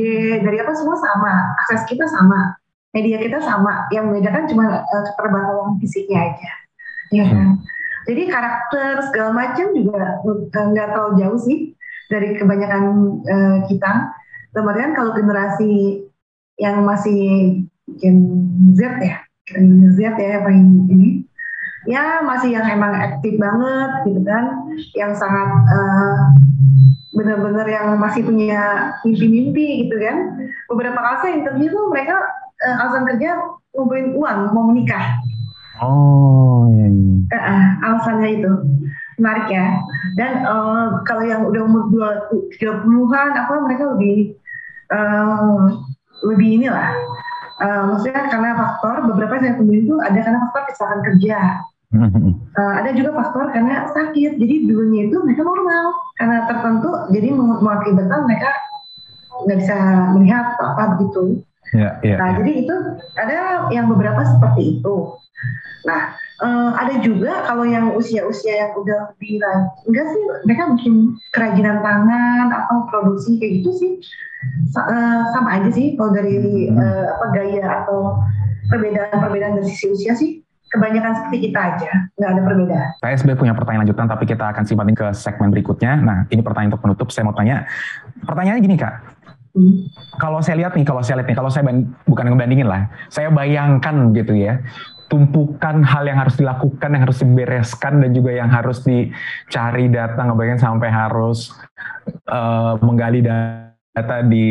dari 0.43 0.57
apa 0.59 0.71
semua 0.75 0.95
sama. 0.99 1.55
Akses 1.63 1.87
kita 1.87 2.03
sama, 2.07 2.55
media 2.93 3.17
kita 3.19 3.41
sama. 3.41 3.89
Yang 3.89 4.03
membedakan 4.09 4.45
cuma 4.47 4.65
eh, 4.85 5.03
keterbatasan 5.11 5.81
fisiknya 5.81 6.19
aja. 6.31 6.51
Ya 7.11 7.25
kan? 7.29 7.61
Jadi 8.03 8.21
karakter 8.27 8.93
segala 9.09 9.31
macam 9.33 9.65
juga 9.73 10.21
eh, 10.23 10.65
nggak 10.71 10.87
terlalu 10.93 11.13
jauh 11.19 11.39
sih 11.41 11.73
dari 12.07 12.37
kebanyakan 12.37 12.83
eh, 13.25 13.57
kita. 13.67 14.13
Kemudian 14.53 14.93
kalau 14.93 15.17
generasi 15.17 16.05
yang 16.61 16.85
masih 16.85 17.65
Gen 17.97 18.17
Z 18.77 19.01
ya, 19.01 19.25
Gen 19.49 19.89
Z 19.97 19.97
ya 19.97 20.37
yang 20.37 20.43
paling 20.45 20.67
ini, 20.93 21.09
ya 21.89 22.21
masih 22.21 22.53
yang 22.53 22.69
emang 22.69 22.93
aktif 22.93 23.33
banget 23.41 23.91
gitu 24.05 24.21
kan, 24.21 24.45
yang 24.93 25.17
sangat 25.17 25.49
eh, 25.73 26.17
benar-benar 27.17 27.65
yang 27.65 27.97
masih 27.97 28.21
punya 28.25 28.93
mimpi-mimpi 29.01 29.89
gitu 29.89 29.95
kan. 29.97 30.17
Beberapa 30.69 30.99
kali 31.01 31.17
saya 31.21 31.33
interview 31.41 31.73
tuh 31.73 31.89
mereka 31.89 32.21
eh, 32.63 32.75
alasan 32.79 33.03
kerja 33.07 33.29
ngumpulin 33.75 34.15
uang 34.15 34.39
mau 34.55 34.65
menikah. 34.71 35.19
Oh, 35.81 36.69
iya, 36.71 36.87
iya. 36.87 37.13
Eh, 37.33 37.35
eh, 37.35 37.63
alasannya 37.83 38.29
itu 38.39 38.51
menarik 39.19 39.47
ya. 39.51 39.67
Dan 40.15 40.31
eh, 40.45 40.87
kalau 41.03 41.23
yang 41.25 41.41
udah 41.49 41.61
umur 41.67 41.83
dua 41.91 42.09
tiga 42.55 42.81
puluhan 42.85 43.35
apa 43.35 43.53
mereka 43.67 43.83
lebih 43.97 44.37
eh, 44.93 45.59
lebih 46.23 46.49
inilah. 46.61 46.91
Eh, 47.63 47.81
maksudnya 47.89 48.27
karena 48.31 48.49
faktor 48.57 48.95
beberapa 49.13 49.37
yang 49.37 49.43
saya 49.43 49.55
temuin 49.59 49.81
itu 49.85 49.95
ada 50.01 50.19
karena 50.19 50.39
faktor 50.49 50.61
kecelakaan 50.71 51.01
kerja. 51.11 51.39
Eh, 52.53 52.73
ada 52.85 52.93
juga 52.93 53.17
faktor 53.17 53.49
karena 53.49 53.89
sakit. 53.89 54.37
Jadi 54.37 54.69
dulunya 54.69 55.09
itu 55.09 55.17
mereka 55.25 55.41
normal 55.41 55.89
karena 56.21 56.45
tertentu 56.45 56.89
jadi 57.09 57.33
meng- 57.33 57.65
mengakibatkan 57.65 58.29
mereka 58.29 58.53
nggak 59.41 59.57
bisa 59.57 59.77
melihat 60.13 60.53
atau 60.53 60.65
apa 60.77 60.83
begitu. 60.93 61.41
Ya, 61.73 61.89
ya, 62.05 62.15
Nah, 62.21 62.29
ya. 62.31 62.35
jadi 62.39 62.51
itu 62.63 62.75
ada 63.17 63.37
yang 63.73 63.89
beberapa 63.89 64.21
seperti 64.21 64.77
itu. 64.77 64.95
Nah, 65.83 66.13
eh, 66.39 66.71
ada 66.77 67.01
juga 67.01 67.43
kalau 67.43 67.65
yang 67.65 67.97
usia-usia 67.97 68.53
yang 68.55 68.71
udah 68.77 69.11
lebih 69.17 69.41
enggak 69.89 70.05
sih, 70.13 70.21
mereka 70.45 70.63
bikin 70.77 70.93
kerajinan 71.33 71.81
tangan 71.81 72.47
atau 72.53 72.85
produksi 72.87 73.41
kayak 73.41 73.53
gitu 73.59 73.71
sih 73.73 73.91
Sa- 74.69 74.85
eh, 74.85 75.19
sama 75.31 75.55
aja 75.55 75.71
sih 75.71 75.95
kalau 75.95 76.11
dari 76.11 76.67
Hmm. 76.67 76.77
eh, 76.77 77.05
apa 77.09 77.25
gaya 77.31 77.63
atau 77.83 78.19
perbedaan-perbedaan 78.67 79.59
dari 79.59 79.67
sisi 79.67 79.85
usia 79.89 80.13
sih 80.13 80.43
kebanyakan 80.67 81.13
seperti 81.13 81.37
kita 81.47 81.59
aja, 81.59 81.91
nggak 82.17 82.29
ada 82.33 82.41
perbedaan. 82.41 82.89
PSB 82.97 83.37
punya 83.37 83.53
pertanyaan 83.53 83.85
lanjutan, 83.85 84.09
tapi 84.09 84.25
kita 84.25 84.49
akan 84.49 84.65
simpatin 84.65 84.97
ke 84.97 85.05
segmen 85.13 85.53
berikutnya. 85.53 86.01
Nah, 86.01 86.17
ini 86.27 86.41
pertanyaan 86.41 86.73
untuk 86.73 86.81
penutup. 86.81 87.07
Saya 87.13 87.29
mau 87.29 87.35
tanya, 87.37 87.69
pertanyaannya 88.25 88.61
gini 88.65 88.75
kak, 88.75 89.12
Kalau 90.17 90.41
saya 90.41 90.65
lihat 90.65 90.73
nih, 90.73 90.81
kalau 90.81 91.05
saya 91.05 91.21
lihat 91.21 91.29
nih, 91.29 91.37
kalau 91.37 91.49
saya 91.53 91.69
bukan 92.09 92.25
ngebandingin 92.25 92.65
lah, 92.65 92.89
saya 93.13 93.29
bayangkan 93.29 94.09
gitu 94.17 94.33
ya, 94.33 94.65
tumpukan 95.13 95.85
hal 95.85 96.09
yang 96.09 96.17
harus 96.17 96.33
dilakukan, 96.41 96.89
yang 96.89 97.05
harus 97.05 97.21
dibereskan, 97.21 98.01
dan 98.01 98.09
juga 98.17 98.33
yang 98.33 98.49
harus 98.49 98.81
dicari 98.81 99.93
data, 99.93 100.25
ngebayangin 100.25 100.57
sampai 100.57 100.89
harus 100.89 101.53
eh, 102.09 102.73
menggali 102.81 103.21
data 103.21 104.25
di 104.25 104.47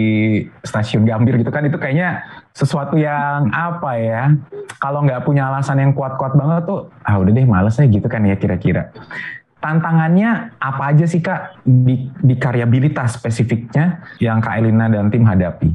stasiun 0.63 1.03
Gambir 1.03 1.35
gitu 1.43 1.51
kan, 1.51 1.67
itu 1.67 1.83
kayaknya 1.83 2.23
sesuatu 2.55 2.95
yang 2.95 3.51
apa 3.51 3.99
ya, 3.99 4.39
kalau 4.79 5.03
nggak 5.03 5.27
punya 5.27 5.51
alasan 5.51 5.83
yang 5.83 5.91
kuat-kuat 5.99 6.39
banget 6.39 6.63
tuh, 6.63 6.95
ah 7.03 7.19
udah 7.19 7.35
deh 7.35 7.43
males 7.43 7.75
ya 7.75 7.91
gitu 7.91 8.07
kan 8.07 8.23
ya 8.23 8.39
kira-kira 8.39 8.95
tantangannya 9.63 10.59
apa 10.59 10.83
aja 10.91 11.07
sih 11.07 11.23
kak 11.23 11.63
di, 11.63 12.11
di 12.19 12.35
karyabilitas 12.35 13.17
spesifiknya 13.17 14.03
yang 14.19 14.43
kak 14.43 14.59
Elina 14.59 14.91
dan 14.91 15.09
tim 15.09 15.23
hadapi? 15.23 15.71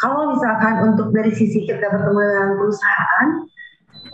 Kalau 0.00 0.32
misalkan 0.32 0.88
untuk 0.88 1.12
dari 1.12 1.28
sisi 1.36 1.68
kita 1.68 1.92
bertemu 1.92 2.20
dengan 2.24 2.48
perusahaan, 2.56 3.26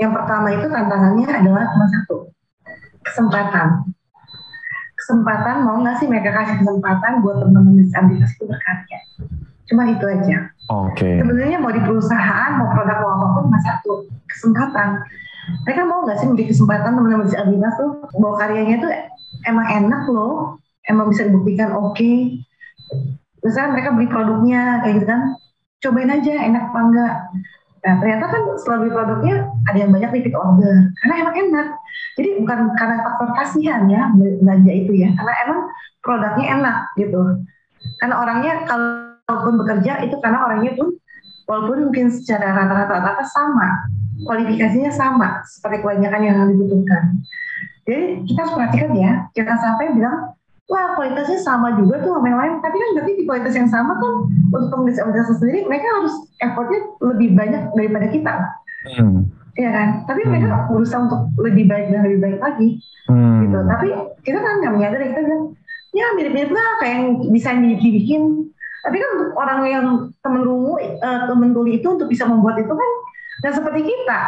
yang 0.03 0.11
pertama 0.11 0.51
itu 0.51 0.67
tantangannya 0.67 1.31
adalah 1.31 1.65
cuma 1.71 1.87
satu, 1.87 2.17
kesempatan. 3.07 3.69
kesempatan 4.97 5.63
mau 5.63 5.79
nggak 5.85 6.03
sih 6.03 6.11
mereka 6.11 6.35
kasih 6.35 6.57
kesempatan 6.67 7.23
buat 7.23 7.39
teman-teman 7.39 7.79
disabilitas 7.79 8.33
itu 8.35 8.49
berkarya 8.49 8.99
cuma 9.67 9.83
itu 9.91 10.05
aja 10.07 10.39
Oke. 10.71 11.21
sebenarnya 11.21 11.59
mau 11.59 11.71
di 11.75 11.83
perusahaan 11.83 12.51
mau 12.59 12.71
produk 12.71 12.99
mau 13.03 13.11
apa 13.19 13.27
pun 13.35 13.43
cuma 13.51 13.61
satu 13.63 13.93
kesempatan 14.31 14.89
mereka 15.47 15.83
mau 15.87 16.03
nggak 16.03 16.19
sih 16.19 16.27
memberi 16.27 16.47
kesempatan 16.51 16.91
teman-teman 16.99 17.27
disabilitas 17.27 17.75
tuh 17.79 17.91
bahwa 18.19 18.35
karyanya 18.39 18.77
tuh 18.83 18.91
emang 19.47 19.67
enak 19.67 20.03
loh. 20.11 20.59
Emang 20.87 21.11
bisa 21.11 21.27
dibuktikan 21.27 21.75
oke. 21.75 22.13
Misalnya 23.43 23.71
mereka 23.75 23.91
beli 23.95 24.09
produknya 24.11 24.83
kayak 24.83 24.95
gitu 25.03 25.07
kan. 25.07 25.21
Cobain 25.83 26.11
aja 26.11 26.33
enak 26.47 26.63
apa 26.71 26.81
enggak. 26.83 27.15
Nah 27.87 27.95
ternyata 28.03 28.25
kan 28.31 28.43
setelah 28.59 28.79
beli 28.83 28.93
produknya 28.95 29.35
ada 29.71 29.79
yang 29.79 29.91
banyak 29.91 30.11
repeat 30.15 30.35
order. 30.35 30.75
Karena 31.03 31.15
emang 31.27 31.35
enak. 31.39 31.69
Jadi 32.19 32.29
bukan 32.43 32.59
karena 32.79 32.97
faktor 33.03 33.29
kasihan 33.35 33.83
ya 33.91 34.11
belanja 34.15 34.73
itu 34.73 34.93
ya. 34.95 35.11
Karena 35.15 35.33
emang 35.47 35.61
produknya 36.03 36.47
enak 36.59 36.77
gitu. 36.99 37.23
Karena 37.99 38.15
orangnya 38.23 38.53
kalaupun 38.67 39.55
bekerja 39.63 40.07
itu 40.07 40.17
karena 40.23 40.39
orangnya 40.47 40.75
pun 40.79 40.95
walaupun 41.47 41.91
mungkin 41.91 42.11
secara 42.11 42.51
rata-rata 42.55 43.23
sama 43.27 43.91
kualifikasinya 44.25 44.93
sama 44.95 45.45
seperti 45.45 45.85
kebanyakan 45.85 46.23
yang 46.25 46.37
dibutuhkan. 46.55 47.21
Jadi 47.87 48.27
kita 48.27 48.39
harus 48.43 48.55
perhatikan 48.55 48.91
ya 48.99 49.13
jangan 49.37 49.59
sampai 49.63 49.95
bilang 49.95 50.35
wah 50.67 50.99
kualitasnya 50.99 51.39
sama 51.39 51.79
juga 51.79 52.03
tuh 52.03 52.19
sama 52.19 52.27
yang 52.27 52.41
lain. 52.41 52.55
Tapi 52.59 52.77
kan 52.77 52.89
berarti 52.99 53.13
di 53.15 53.25
kualitas 53.29 53.55
yang 53.55 53.69
sama 53.71 53.93
kan 53.99 54.13
untuk 54.51 54.69
teman 54.73 54.87
disabilitas 54.91 55.27
sendiri 55.39 55.61
mereka 55.71 55.87
harus 56.01 56.15
effortnya 56.43 56.81
lebih 57.03 57.29
banyak 57.39 57.63
daripada 57.75 58.07
kita. 58.11 58.33
Hmm. 58.97 59.31
Iya 59.57 59.71
kan? 59.73 59.89
Tapi 60.05 60.21
Hmm. 60.25 60.31
mereka 60.35 60.49
berusaha 60.69 61.01
untuk 61.07 61.23
lebih 61.41 61.65
baik 61.71 61.87
dan 61.95 62.01
lebih 62.05 62.21
baik 62.23 62.39
lagi. 62.43 62.69
Hmm. 63.07 63.47
gitu. 63.47 63.59
Tapi 63.63 63.89
kita 64.27 64.39
kan 64.43 64.59
nggak 64.59 64.75
menyadari 64.75 65.15
kita 65.15 65.23
bilang 65.23 65.55
ya 65.95 66.07
mirip-mirip 66.19 66.51
lah 66.51 66.69
kayak 66.83 66.95
yang 66.99 67.07
desain 67.31 67.63
dibikin. 67.63 68.51
Tapi 68.83 68.97
kan 69.03 69.09
untuk 69.19 69.31
orang 69.39 69.61
yang 69.67 69.87
temen 70.23 70.43
rungu 70.43 70.79
eh, 70.79 71.21
temen 71.31 71.51
tuli 71.55 71.79
itu 71.79 71.87
untuk 71.87 72.11
bisa 72.11 72.27
membuat 72.27 72.59
itu 72.59 72.71
kan 72.71 72.91
nggak 73.43 73.55
seperti 73.55 73.81
kita 73.85 74.21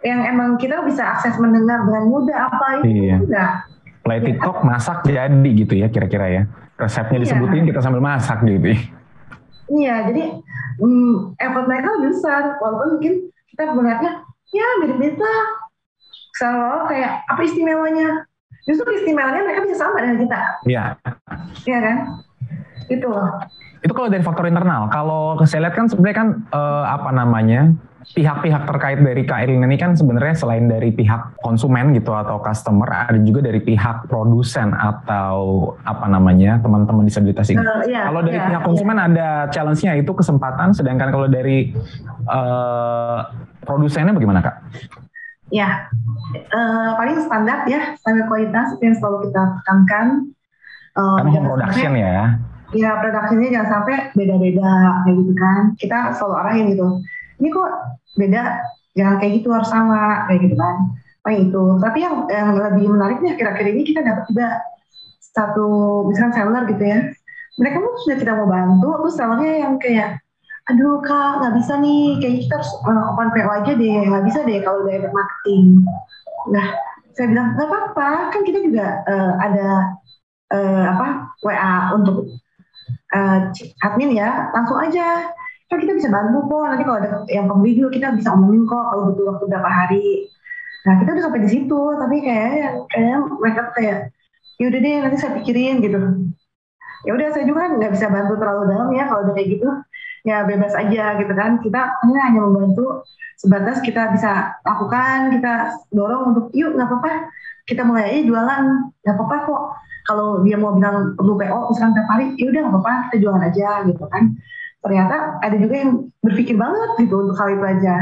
yang 0.00 0.20
emang 0.24 0.56
kita 0.56 0.80
bisa 0.82 1.12
akses 1.12 1.36
mendengar 1.36 1.84
dengan 1.84 2.08
mudah 2.08 2.48
apa 2.48 2.66
itu 2.80 2.88
Iya. 2.88 3.16
enggak 3.20 3.52
Play 4.00 4.20
TikTok 4.24 4.64
masak 4.64 5.04
jadi 5.04 5.50
gitu 5.52 5.76
ya 5.76 5.92
kira-kira 5.92 6.26
ya. 6.32 6.42
Resepnya 6.80 7.20
Iya. 7.20 7.24
disebutin 7.28 7.68
kita 7.68 7.84
sambil 7.84 8.00
masak 8.00 8.40
gitu. 8.48 8.72
ya. 8.72 8.78
Iya, 9.70 9.94
jadi 10.08 10.24
hmm, 10.80 11.36
effort 11.36 11.68
mereka 11.68 11.88
lebih 12.00 12.16
besar. 12.16 12.56
Walaupun 12.58 12.96
mungkin 12.96 13.28
kita 13.52 13.76
melihatnya, 13.76 14.24
ya 14.50 14.66
mirip-mirip 14.80 15.20
lah. 15.20 15.40
Selalu 16.32 16.80
kayak, 16.88 17.12
apa 17.28 17.40
istimewanya? 17.44 18.08
Justru 18.64 18.88
istimewanya 18.88 19.44
mereka 19.44 19.68
bisa 19.68 19.76
sama 19.84 20.00
dengan 20.00 20.16
kita. 20.16 20.40
Iya. 20.64 20.84
Iya 21.68 21.78
kan? 21.84 21.96
Itu 22.88 23.06
loh. 23.12 23.30
Itu 23.84 23.92
kalau 23.92 24.08
dari 24.08 24.24
faktor 24.24 24.48
internal. 24.48 24.88
Kalau 24.88 25.36
saya 25.44 25.68
lihat 25.68 25.76
kan 25.76 25.86
sebenarnya 25.92 26.16
kan 26.16 26.28
eh, 26.50 26.84
apa 26.88 27.10
namanya 27.12 27.76
pihak-pihak 28.00 28.64
terkait 28.64 28.98
dari 29.04 29.22
KRIN 29.22 29.60
ini 29.60 29.76
kan 29.76 29.92
sebenarnya 29.92 30.32
selain 30.32 30.66
dari 30.66 30.88
pihak 30.88 31.36
konsumen 31.44 31.92
gitu 31.92 32.16
atau 32.16 32.40
customer, 32.40 32.88
ada 32.88 33.20
juga 33.20 33.44
dari 33.44 33.60
pihak 33.60 34.08
produsen 34.08 34.72
atau 34.72 35.72
apa 35.84 36.08
namanya 36.08 36.56
teman-teman 36.64 37.04
disabilitas 37.04 37.52
ini. 37.52 37.60
Eh, 37.60 37.92
iya, 37.92 38.08
Kalau 38.08 38.20
dari 38.24 38.40
iya, 38.40 38.48
pihak 38.48 38.62
konsumen 38.64 38.96
ada 38.96 39.28
challenge-nya 39.52 40.00
itu 40.00 40.10
kesempatan, 40.16 40.72
sedangkan 40.72 41.12
kalau 41.12 41.28
dari 41.28 41.76
eh, 42.24 43.18
produsennya 43.62 44.16
bagaimana 44.16 44.40
kak? 44.40 44.56
Ya, 45.52 45.92
eh, 46.32 46.90
paling 46.96 47.20
standar 47.20 47.68
ya, 47.68 47.94
standar 48.00 48.24
kualitas 48.26 48.80
itu 48.80 48.82
yang 48.86 48.96
selalu 48.96 49.28
kita 49.28 49.42
tekankan. 49.60 50.06
Eh, 50.90 51.02
Karena 51.04 51.20
home 51.20 51.34
jangan 51.36 51.48
production 51.52 51.92
sampai- 51.92 52.06
ya. 52.06 52.22
Ya, 52.70 53.02
produksinya 53.02 53.48
jangan 53.50 53.68
sampai 53.82 53.94
beda-beda 54.14 54.70
kayak 55.02 55.16
gitu 55.18 55.32
kan. 55.34 55.60
Kita 55.74 55.98
selalu 56.14 56.34
arahin 56.38 56.66
gitu. 56.70 56.88
Ini 57.40 57.48
kok 57.48 57.70
beda, 58.20 58.42
jangan 58.94 59.14
kayak 59.18 59.32
gitu 59.40 59.48
harus 59.50 59.70
sama 59.72 60.28
kayak 60.28 60.40
gitu 60.44 60.56
kan. 60.60 60.76
Paling 61.20 61.40
itu. 61.52 61.62
Tapi 61.80 61.98
yang, 62.00 62.16
yang 62.28 62.48
lebih 62.56 62.86
menariknya 62.92 63.32
kira-kira 63.36 63.68
ini 63.72 63.82
kita 63.84 64.00
dapat 64.04 64.24
juga 64.28 64.48
satu 65.20 65.68
misalkan 66.08 66.32
seller 66.36 66.64
gitu 66.68 66.84
ya. 66.84 67.00
Mereka 67.60 67.76
pun 67.76 67.92
sudah 68.04 68.16
kita 68.16 68.32
mau 68.36 68.48
bantu, 68.48 68.88
terus 69.04 69.14
sellernya 69.16 69.54
yang 69.68 69.74
kayak 69.76 70.20
aduh 70.70 71.02
kak 71.02 71.42
nggak 71.42 71.54
bisa 71.58 71.72
nih 71.82 72.20
kayaknya 72.22 72.40
kita 72.46 72.54
harus 72.62 72.72
uh, 72.86 73.04
open 73.10 73.28
PO 73.34 73.50
aja 73.50 73.72
deh 73.74 74.00
nggak 74.06 74.24
bisa 74.28 74.38
deh 74.46 74.58
kalau 74.62 74.86
dari 74.86 75.08
marketing 75.10 75.82
nah 76.54 76.66
saya 77.18 77.26
bilang 77.26 77.58
nggak 77.58 77.66
apa-apa 77.66 78.10
kan 78.30 78.42
kita 78.46 78.58
juga 78.62 79.02
uh, 79.08 79.32
ada 79.42 79.68
uh, 80.54 80.84
apa 80.94 81.06
WA 81.42 81.74
untuk 81.98 82.38
uh, 83.16 83.38
admin 83.82 84.14
ya 84.14 84.52
langsung 84.54 84.78
aja 84.78 85.34
kan 85.70 85.78
kita 85.78 85.92
bisa 85.94 86.08
bantu 86.10 86.38
kok. 86.50 86.66
Nanti 86.66 86.82
kalau 86.82 86.98
ada 86.98 87.10
yang 87.30 87.46
pembeli 87.46 87.78
juga 87.78 87.90
kita 87.94 88.06
bisa 88.18 88.34
omongin 88.34 88.66
kok 88.66 88.84
kalau 88.90 89.02
butuh 89.14 89.24
waktu 89.30 89.44
berapa 89.46 89.70
hari. 89.70 90.06
Nah 90.80 90.94
kita 90.98 91.10
udah 91.14 91.24
sampai 91.30 91.40
di 91.46 91.50
situ 91.50 91.80
tapi 91.94 92.16
kayak 92.26 92.48
kayak 92.90 93.18
mereka 93.38 93.62
kayak 93.78 93.98
ya 94.58 94.64
udah 94.66 94.80
deh 94.82 94.94
nanti 95.06 95.16
saya 95.22 95.32
pikirin 95.38 95.78
gitu. 95.78 95.98
Ya 97.06 97.10
udah 97.16 97.26
saya 97.32 97.44
juga 97.46 97.58
kan 97.64 97.70
nggak 97.78 97.92
bisa 97.96 98.06
bantu 98.10 98.34
terlalu 98.36 98.62
dalam 98.68 98.88
ya 98.92 99.04
kalau 99.06 99.20
udah 99.30 99.34
kayak 99.38 99.48
gitu. 99.54 99.68
Ya 100.26 100.36
bebas 100.42 100.74
aja 100.74 101.04
gitu 101.22 101.32
kan. 101.38 101.62
Kita 101.62 101.80
hanya 102.02 102.20
hanya 102.26 102.40
membantu 102.44 103.06
sebatas 103.38 103.78
kita 103.80 104.12
bisa 104.12 104.58
lakukan 104.66 105.32
kita 105.38 105.52
dorong 105.94 106.34
untuk 106.34 106.44
yuk 106.50 106.74
nggak 106.74 106.90
apa-apa. 106.90 107.30
Kita 107.70 107.86
mulai 107.86 108.10
aja 108.10 108.20
jualan. 108.26 108.64
Nggak 109.06 109.14
apa-apa 109.16 109.36
kok. 109.46 109.62
Kalau 110.00 110.42
dia 110.42 110.58
mau 110.58 110.74
bilang 110.74 111.14
perlu 111.14 111.38
PO 111.38 111.70
misalkan 111.70 111.94
tiap 111.94 112.08
hari 112.10 112.34
ya 112.34 112.50
udah 112.50 112.60
nggak 112.66 112.74
apa-apa 112.74 112.92
kita 113.06 113.16
jualan 113.22 113.42
aja 113.46 113.68
gitu 113.86 114.04
kan 114.10 114.34
ternyata 114.80 115.16
ada 115.38 115.56
juga 115.56 115.74
yang 115.76 115.90
berpikir 116.20 116.56
banget 116.56 116.90
gitu 116.98 117.14
untuk 117.20 117.36
hal 117.36 117.52
itu 117.52 117.64
aja 117.64 117.96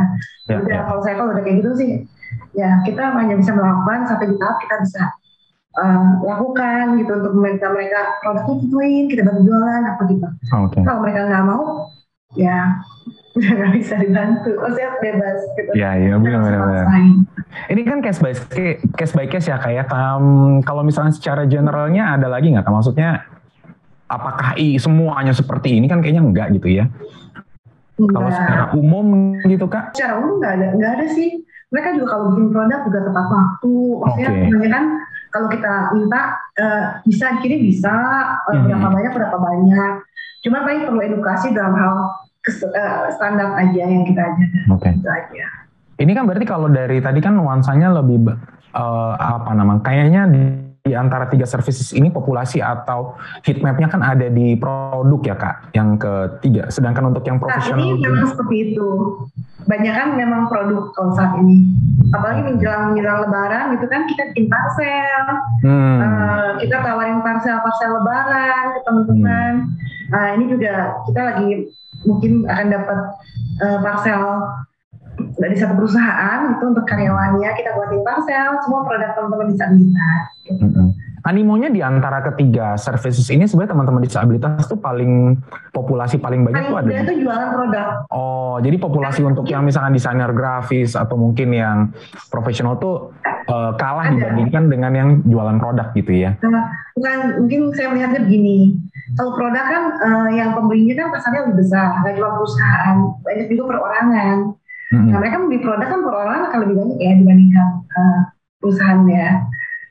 Ya, 0.48 0.56
udah 0.58 0.72
ya. 0.72 0.82
kalau 0.86 1.00
saya 1.02 1.14
kalau 1.14 1.30
udah 1.32 1.44
kayak 1.44 1.60
gitu 1.60 1.70
sih 1.76 1.90
ya 2.52 2.80
kita 2.82 3.12
hanya 3.12 3.34
bisa 3.34 3.52
melakukan 3.52 4.08
sampai 4.08 4.26
di 4.26 4.36
tahap 4.36 4.56
kita 4.58 4.74
bisa 4.80 5.02
eh, 5.76 6.06
lakukan 6.24 6.84
gitu 6.96 7.12
untuk 7.14 7.32
meminta 7.34 7.66
mereka 7.68 8.00
produknya 8.20 8.54
gituin 8.62 9.04
kita 9.06 9.22
bantu 9.22 9.40
jualan 9.44 9.82
apa 9.86 10.02
gitu 10.08 10.28
Oke. 10.56 10.78
kalau 10.82 11.00
mereka 11.02 11.20
nggak 11.26 11.44
mau 11.44 11.62
ya 12.32 12.58
udah 13.36 13.50
nggak 13.54 13.72
bisa 13.76 13.94
dibantu 13.96 14.50
maksudnya 14.56 14.90
bebas 14.98 15.38
gitu 15.54 15.70
Iya, 15.76 15.90
iya, 15.94 16.14
benar, 16.16 16.40
benar. 16.42 16.86
Ini 17.68 17.80
kan 17.82 17.98
case 18.00 18.18
by 18.18 18.32
case, 18.34 18.80
case 18.92 19.12
by 19.12 19.26
case 19.26 19.46
ya 19.46 19.56
kayak 19.56 19.86
um, 19.88 20.58
kalau 20.60 20.82
misalnya 20.82 21.12
secara 21.12 21.44
generalnya 21.44 22.12
ada 22.12 22.26
lagi 22.26 22.50
nggak? 22.50 22.64
Maksudnya 22.64 23.24
apakah 24.08 24.56
i 24.56 24.74
semuanya 24.76 25.30
seperti 25.30 25.76
ini 25.76 25.86
kan 25.86 26.00
kayaknya 26.00 26.24
enggak 26.24 26.48
gitu 26.52 26.68
ya? 26.74 26.88
Kalau 27.98 28.30
Nggak. 28.30 28.38
secara 28.38 28.64
umum 28.72 29.06
gitu 29.42 29.66
kak? 29.66 29.90
secara 29.90 30.22
umum 30.22 30.38
nggak 30.38 30.52
ada 30.54 30.66
nggak 30.74 30.92
ada 30.96 31.06
sih 31.10 31.42
mereka 31.68 31.92
juga 31.92 32.06
kalau 32.08 32.24
bikin 32.32 32.46
produk 32.48 32.80
juga 32.86 33.00
tepat 33.04 33.26
waktu 33.28 33.72
maksudnya 33.98 34.30
Oke. 34.30 34.40
kebanyakan 34.48 34.84
kalau 35.28 35.48
kita 35.50 35.72
minta 35.92 36.20
eh, 36.56 36.82
bisa 37.02 37.26
dikirim 37.36 37.60
bisa 37.60 37.94
eh, 38.46 38.54
Mhm. 38.54 38.64
berapa 38.70 38.88
banyak 38.88 39.12
berapa 39.12 39.36
banyak 39.36 39.92
cuma 40.40 40.62
paling 40.62 40.86
perlu 40.86 41.00
edukasi 41.02 41.50
dalam 41.50 41.74
hal 41.74 41.94
eh, 42.46 42.94
standar 43.12 43.58
aja 43.58 43.82
yang 43.82 44.06
kita 44.06 44.22
ajarkan 44.22 44.64
Oke. 44.70 44.88
itu 44.94 45.08
aja 45.08 45.46
Ini 45.98 46.14
kan 46.14 46.24
berarti 46.24 46.46
kalau 46.46 46.70
dari 46.70 47.02
tadi 47.02 47.18
kan 47.18 47.34
nuansanya 47.34 47.90
lebih 47.90 48.30
eh, 48.70 49.12
apa 49.18 49.50
nama? 49.50 49.82
Kayaknya 49.82 50.30
di, 50.30 50.67
di 50.88 50.96
antara 50.96 51.28
tiga 51.28 51.44
services 51.44 51.92
ini 51.92 52.08
populasi 52.08 52.64
atau 52.64 53.20
heat 53.44 53.60
mapnya 53.60 53.92
kan 53.92 54.00
ada 54.00 54.32
di 54.32 54.56
produk 54.56 55.20
ya 55.20 55.36
kak, 55.36 55.56
yang 55.76 56.00
ketiga. 56.00 56.72
Sedangkan 56.72 57.12
untuk 57.12 57.28
yang 57.28 57.36
profesional 57.36 57.84
ini 57.84 58.00
memang 58.00 58.32
seperti 58.32 58.56
itu. 58.72 58.88
Banyak 59.68 59.92
kan 59.92 60.08
memang 60.16 60.48
produk 60.48 60.88
kalau 60.96 61.12
saat 61.12 61.36
ini. 61.44 61.68
Apalagi 62.08 62.40
menjelang 62.40 62.96
menjelang 62.96 63.28
Lebaran 63.28 63.76
gitu 63.76 63.86
kan 63.92 64.08
kita 64.08 64.22
bikin 64.32 64.48
parcel, 64.48 65.24
Hmm, 65.60 65.98
eh, 66.00 66.48
kita 66.64 66.80
tawarin 66.80 67.20
parcel-parcel 67.20 67.90
Lebaran 68.00 68.64
ke 68.72 68.80
teman-teman. 68.88 69.52
Nah 70.08 70.24
ini 70.40 70.44
juga 70.48 71.04
kita 71.04 71.20
lagi 71.20 71.48
mungkin 72.08 72.48
akan 72.48 72.66
dapat 72.72 72.98
eh, 73.60 73.78
parcel 73.84 74.20
dari 75.36 75.54
satu 75.54 75.74
perusahaan 75.74 76.54
itu 76.54 76.64
untuk 76.64 76.84
karyawannya 76.86 77.50
kita 77.54 77.70
buatin 77.74 78.02
parcel 78.02 78.48
semua 78.62 78.80
produk 78.86 79.10
teman-teman 79.14 79.46
disabilitas. 79.50 80.22
gitu. 80.46 80.64
Mm-mm. 80.64 80.88
Animonya 81.26 81.68
di 81.68 81.82
antara 81.82 82.22
ketiga 82.22 82.78
services 82.78 83.26
ini 83.28 83.44
sebenarnya 83.44 83.74
teman-teman 83.74 84.06
disabilitas 84.06 84.64
tuh 84.64 84.78
paling 84.78 85.34
populasi 85.74 86.16
paling 86.16 86.46
banyak 86.46 86.70
Paling 86.70 86.72
tuh 86.72 86.94
ada. 86.94 87.02
itu 87.04 87.14
jualan 87.26 87.48
produk. 87.52 87.86
Oh, 88.08 88.56
jadi 88.62 88.76
populasi 88.78 89.26
untuk 89.26 89.44
yang 89.50 89.66
misalkan 89.66 89.92
desainer 89.92 90.30
grafis 90.30 90.94
atau 90.94 91.18
mungkin 91.18 91.50
yang 91.52 91.90
profesional 92.30 92.78
tuh 92.78 93.10
eh, 93.26 93.72
kalah 93.76 94.08
Ada. 94.08 94.14
dibandingkan 94.14 94.62
dengan 94.70 94.92
yang 94.94 95.08
jualan 95.26 95.58
produk 95.58 95.90
gitu 95.92 96.12
ya. 96.14 96.38
Nah, 96.38 96.70
bukan 96.94 97.16
mungkin 97.44 97.60
saya 97.74 97.90
melihatnya 97.92 98.22
begini. 98.22 98.78
Kalau 99.18 99.34
produk 99.34 99.64
kan 99.66 99.82
eh, 99.98 100.28
yang 100.38 100.54
pembelinya 100.54 100.94
kan 101.02 101.06
pasarnya 101.12 101.40
lebih 101.50 101.66
besar, 101.66 101.98
nggak 101.98 102.14
cuma 102.14 102.30
perusahaan, 102.38 102.96
banyak 103.26 103.46
juga 103.52 103.62
perorangan. 103.74 104.36
Mm-mm. 104.88 105.12
Nah, 105.12 105.18
mereka 105.20 105.36
membeli 105.36 105.60
produk 105.60 105.88
kan 105.88 106.00
perorangan 106.00 106.42
akan 106.48 106.58
lebih 106.64 106.74
banyak 106.80 106.98
ya 107.00 107.12
dibandingkan 107.20 107.66
eh, 107.92 108.20
perusahaan 108.56 109.00
ya. 109.04 109.28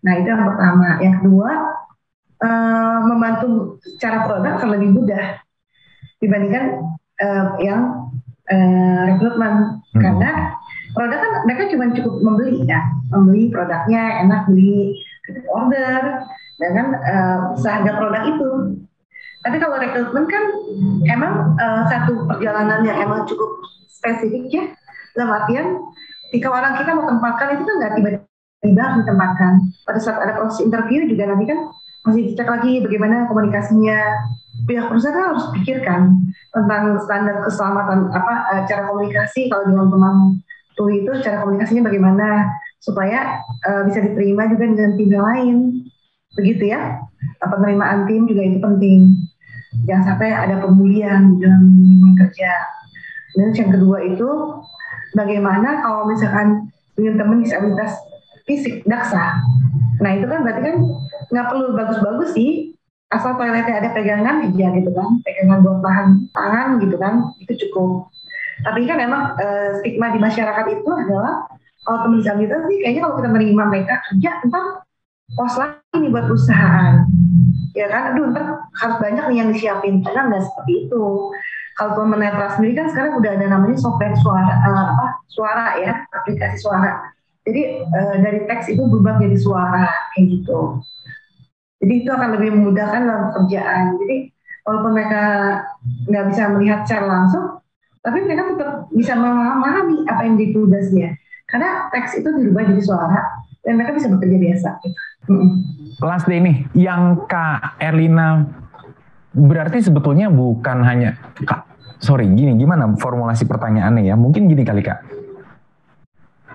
Nah, 0.01 0.13
itu 0.17 0.27
yang 0.29 0.43
pertama. 0.45 0.89
Yang 1.01 1.15
kedua, 1.21 1.51
uh, 2.43 2.97
membantu 3.05 3.81
cara 3.97 4.25
produk 4.25 4.62
akan 4.62 4.69
lebih 4.77 4.89
mudah 4.93 5.41
dibandingkan 6.21 6.65
uh, 7.21 7.45
yang 7.62 7.81
uh, 8.49 9.01
rekrutmen 9.13 9.81
hmm. 9.93 10.01
karena 10.01 10.31
produk 10.93 11.17
kan 11.21 11.31
mereka 11.45 11.69
cuma 11.69 11.93
cukup 11.93 12.15
membeli 12.21 12.65
ya 12.65 12.81
membeli 13.13 13.53
produknya 13.53 14.25
enak 14.25 14.49
beli 14.49 14.97
order 15.53 16.25
dengan 16.57 16.88
uh, 16.97 17.39
seharga 17.53 18.01
produk 18.01 18.23
itu 18.25 18.49
tapi 19.45 19.57
kalau 19.62 19.77
rekrutmen 19.77 20.25
kan 20.25 20.43
emang 21.05 21.33
uh, 21.62 21.86
satu 21.86 22.25
perjalanan 22.25 22.81
yang 22.81 22.97
emang 23.05 23.29
cukup 23.29 23.62
spesifik 23.86 24.49
ya 24.49 24.65
dalam 25.17 25.34
artian 25.34 25.67
ketika 26.30 26.47
orang 26.53 26.77
kita 26.77 26.93
mau 26.93 27.10
tempatkan 27.10 27.58
itu 27.58 27.63
kan 27.65 27.75
nggak 27.82 27.91
tiba-tiba 27.97 28.84
ditempatkan. 29.01 29.53
Pada 29.84 29.99
saat 29.99 30.19
ada 30.21 30.38
proses 30.38 30.62
interview 30.62 31.10
juga 31.10 31.34
nanti 31.34 31.49
kan 31.49 31.60
masih 32.06 32.32
dicek 32.32 32.45
lagi 32.45 32.86
bagaimana 32.86 33.25
komunikasinya. 33.25 33.99
Pihak 34.58 34.89
perusahaan 34.89 35.13
kan 35.13 35.25
harus 35.32 35.45
pikirkan 35.53 36.01
tentang 36.49 36.97
standar 37.06 37.45
keselamatan 37.45 38.10
apa 38.13 38.34
uh, 38.51 38.62
cara 38.65 38.89
komunikasi. 38.89 39.49
Kalau 39.49 39.69
dengan 39.69 39.88
teman 39.89 40.15
tuh 40.77 40.89
itu 40.93 41.12
cara 41.25 41.41
komunikasinya 41.41 41.89
bagaimana. 41.89 42.30
Supaya 42.77 43.41
uh, 43.67 43.84
bisa 43.89 43.99
diterima 43.99 44.47
juga 44.47 44.69
dengan 44.69 44.91
tim 44.95 45.10
yang 45.10 45.25
lain. 45.25 45.58
Begitu 46.38 46.73
ya. 46.73 47.01
Penerimaan 47.41 48.06
tim 48.06 48.30
juga 48.30 48.41
itu 48.45 48.60
penting. 48.62 48.99
Jangan 49.86 50.03
sampai 50.13 50.30
ada 50.34 50.56
pembulian 50.62 51.38
dalam 51.38 51.63
kerja. 52.17 52.51
Dan 53.38 53.53
yang 53.53 53.69
kedua 53.77 53.97
itu 54.01 54.30
bagaimana 55.17 55.82
kalau 55.82 56.06
misalkan 56.06 56.69
dengan 56.93 57.17
teman 57.17 57.41
disabilitas 57.41 57.97
fisik 58.45 58.86
daksa? 58.86 59.41
Nah 59.97 60.12
itu 60.13 60.30
kan 60.30 60.45
berarti 60.45 60.62
kan 60.62 60.75
nggak 61.34 61.47
perlu 61.49 61.73
bagus-bagus 61.73 62.38
sih. 62.38 62.77
Asal 63.08 63.39
toiletnya 63.39 63.80
ada 63.80 63.89
pegangan 63.95 64.51
ya 64.53 64.67
gitu 64.75 64.91
kan. 64.93 65.10
Pegangan 65.23 65.58
buat 65.63 65.80
tahan 65.82 66.08
tangan 66.36 66.67
gitu 66.84 66.95
kan. 66.99 67.34
Itu 67.41 67.53
cukup. 67.67 68.12
Tapi 68.62 68.84
kan 68.84 68.97
emang 68.99 69.38
e, 69.39 69.47
stigma 69.80 70.12
di 70.12 70.19
masyarakat 70.19 70.65
itu 70.75 70.89
adalah 70.91 71.47
kalau 71.88 72.03
teman 72.03 72.19
disabilitas 72.19 72.62
sih 72.67 72.77
kayaknya 72.84 73.01
kalau 73.08 73.15
kita 73.23 73.30
menerima 73.32 73.63
mereka 73.71 73.93
kerja 74.12 74.32
ntar 74.51 74.65
pos 75.39 75.56
lagi 75.56 75.95
nih 76.03 76.10
buat 76.12 76.25
perusahaan. 76.27 76.93
Ya 77.73 77.88
kan? 77.88 78.01
Aduh 78.12 78.36
ntar 78.36 78.45
harus 78.75 78.97
banyak 78.99 79.23
nih 79.32 79.38
yang 79.39 79.49
disiapin. 79.56 80.03
Karena 80.03 80.27
nggak 80.27 80.43
seperti 80.43 80.73
itu 80.91 81.03
kalau 81.77 82.09
netral 82.09 82.49
sendiri 82.57 82.73
kan 82.73 82.89
sekarang 82.89 83.21
udah 83.21 83.31
ada 83.37 83.45
namanya 83.53 83.77
software 83.77 84.17
suara 84.17 84.53
uh, 84.65 84.85
apa 84.97 85.05
suara 85.29 85.65
ya 85.77 85.93
aplikasi 86.09 86.57
suara. 86.57 87.13
Jadi 87.45 87.85
uh, 87.85 88.15
dari 88.19 88.49
teks 88.49 88.73
itu 88.73 88.81
berubah 88.81 89.21
jadi 89.21 89.37
suara 89.37 89.85
kayak 90.17 90.25
gitu. 90.25 90.81
Jadi 91.77 91.93
itu 92.01 92.09
akan 92.09 92.29
lebih 92.41 92.49
memudahkan 92.57 93.01
dalam 93.05 93.23
pekerjaan. 93.29 93.95
Jadi 94.01 94.33
walaupun 94.65 94.91
mereka 94.97 95.23
nggak 96.09 96.25
bisa 96.33 96.43
melihat 96.51 96.79
secara 96.83 97.05
langsung 97.07 97.45
tapi 98.03 98.23
mereka 98.23 98.55
tetap 98.55 98.71
bisa 98.95 99.13
memahami 99.19 100.07
apa 100.07 100.21
yang 100.23 100.39
ditugasnya 100.39 101.19
karena 101.47 101.91
teks 101.91 102.23
itu 102.23 102.29
dirubah 102.31 102.63
jadi 102.67 102.83
suara 102.83 103.19
dan 103.67 103.75
mereka 103.75 103.99
bisa 103.99 104.07
bekerja 104.07 104.37
biasa. 104.39 104.69
Last 105.99 106.23
day 106.23 106.39
nih, 106.39 106.63
yang 106.71 107.27
Kak 107.27 107.75
Erlina 107.83 108.47
berarti 109.35 109.83
sebetulnya 109.83 110.31
bukan 110.31 110.87
hanya 110.87 111.19
sorry 111.99 112.29
gini 112.33 112.57
gimana 112.57 112.89
formulasi 112.97 113.45
pertanyaannya 113.45 114.07
ya? 114.07 114.15
Mungkin 114.15 114.49
gini 114.49 114.63
kali 114.65 114.81
Kak. 114.86 114.99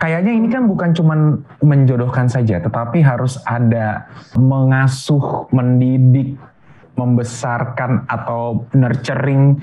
Kayaknya 0.02 0.32
ini 0.34 0.48
kan 0.50 0.66
bukan 0.66 0.90
cuma 0.98 1.14
menjodohkan 1.62 2.26
saja, 2.26 2.58
tetapi 2.58 3.06
harus 3.06 3.38
ada 3.46 4.10
mengasuh, 4.34 5.46
mendidik, 5.54 6.34
membesarkan 6.98 8.02
atau 8.10 8.66
nurturing 8.74 9.62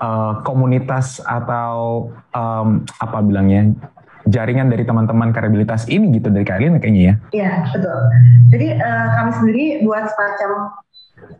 uh, 0.00 0.40
komunitas 0.40 1.20
atau 1.20 2.08
um, 2.32 2.80
apa 2.96 3.18
bilangnya 3.20 3.76
jaringan 4.24 4.72
dari 4.72 4.88
teman-teman 4.88 5.36
karyabilitas 5.36 5.84
ini 5.92 6.16
gitu 6.16 6.32
dari 6.32 6.48
kalian 6.48 6.80
kayaknya 6.80 7.02
ya? 7.04 7.14
Iya 7.36 7.52
betul. 7.76 7.98
Jadi 8.56 8.66
uh, 8.80 9.06
kami 9.20 9.30
sendiri 9.36 9.64
buat 9.84 10.04
semacam 10.08 10.50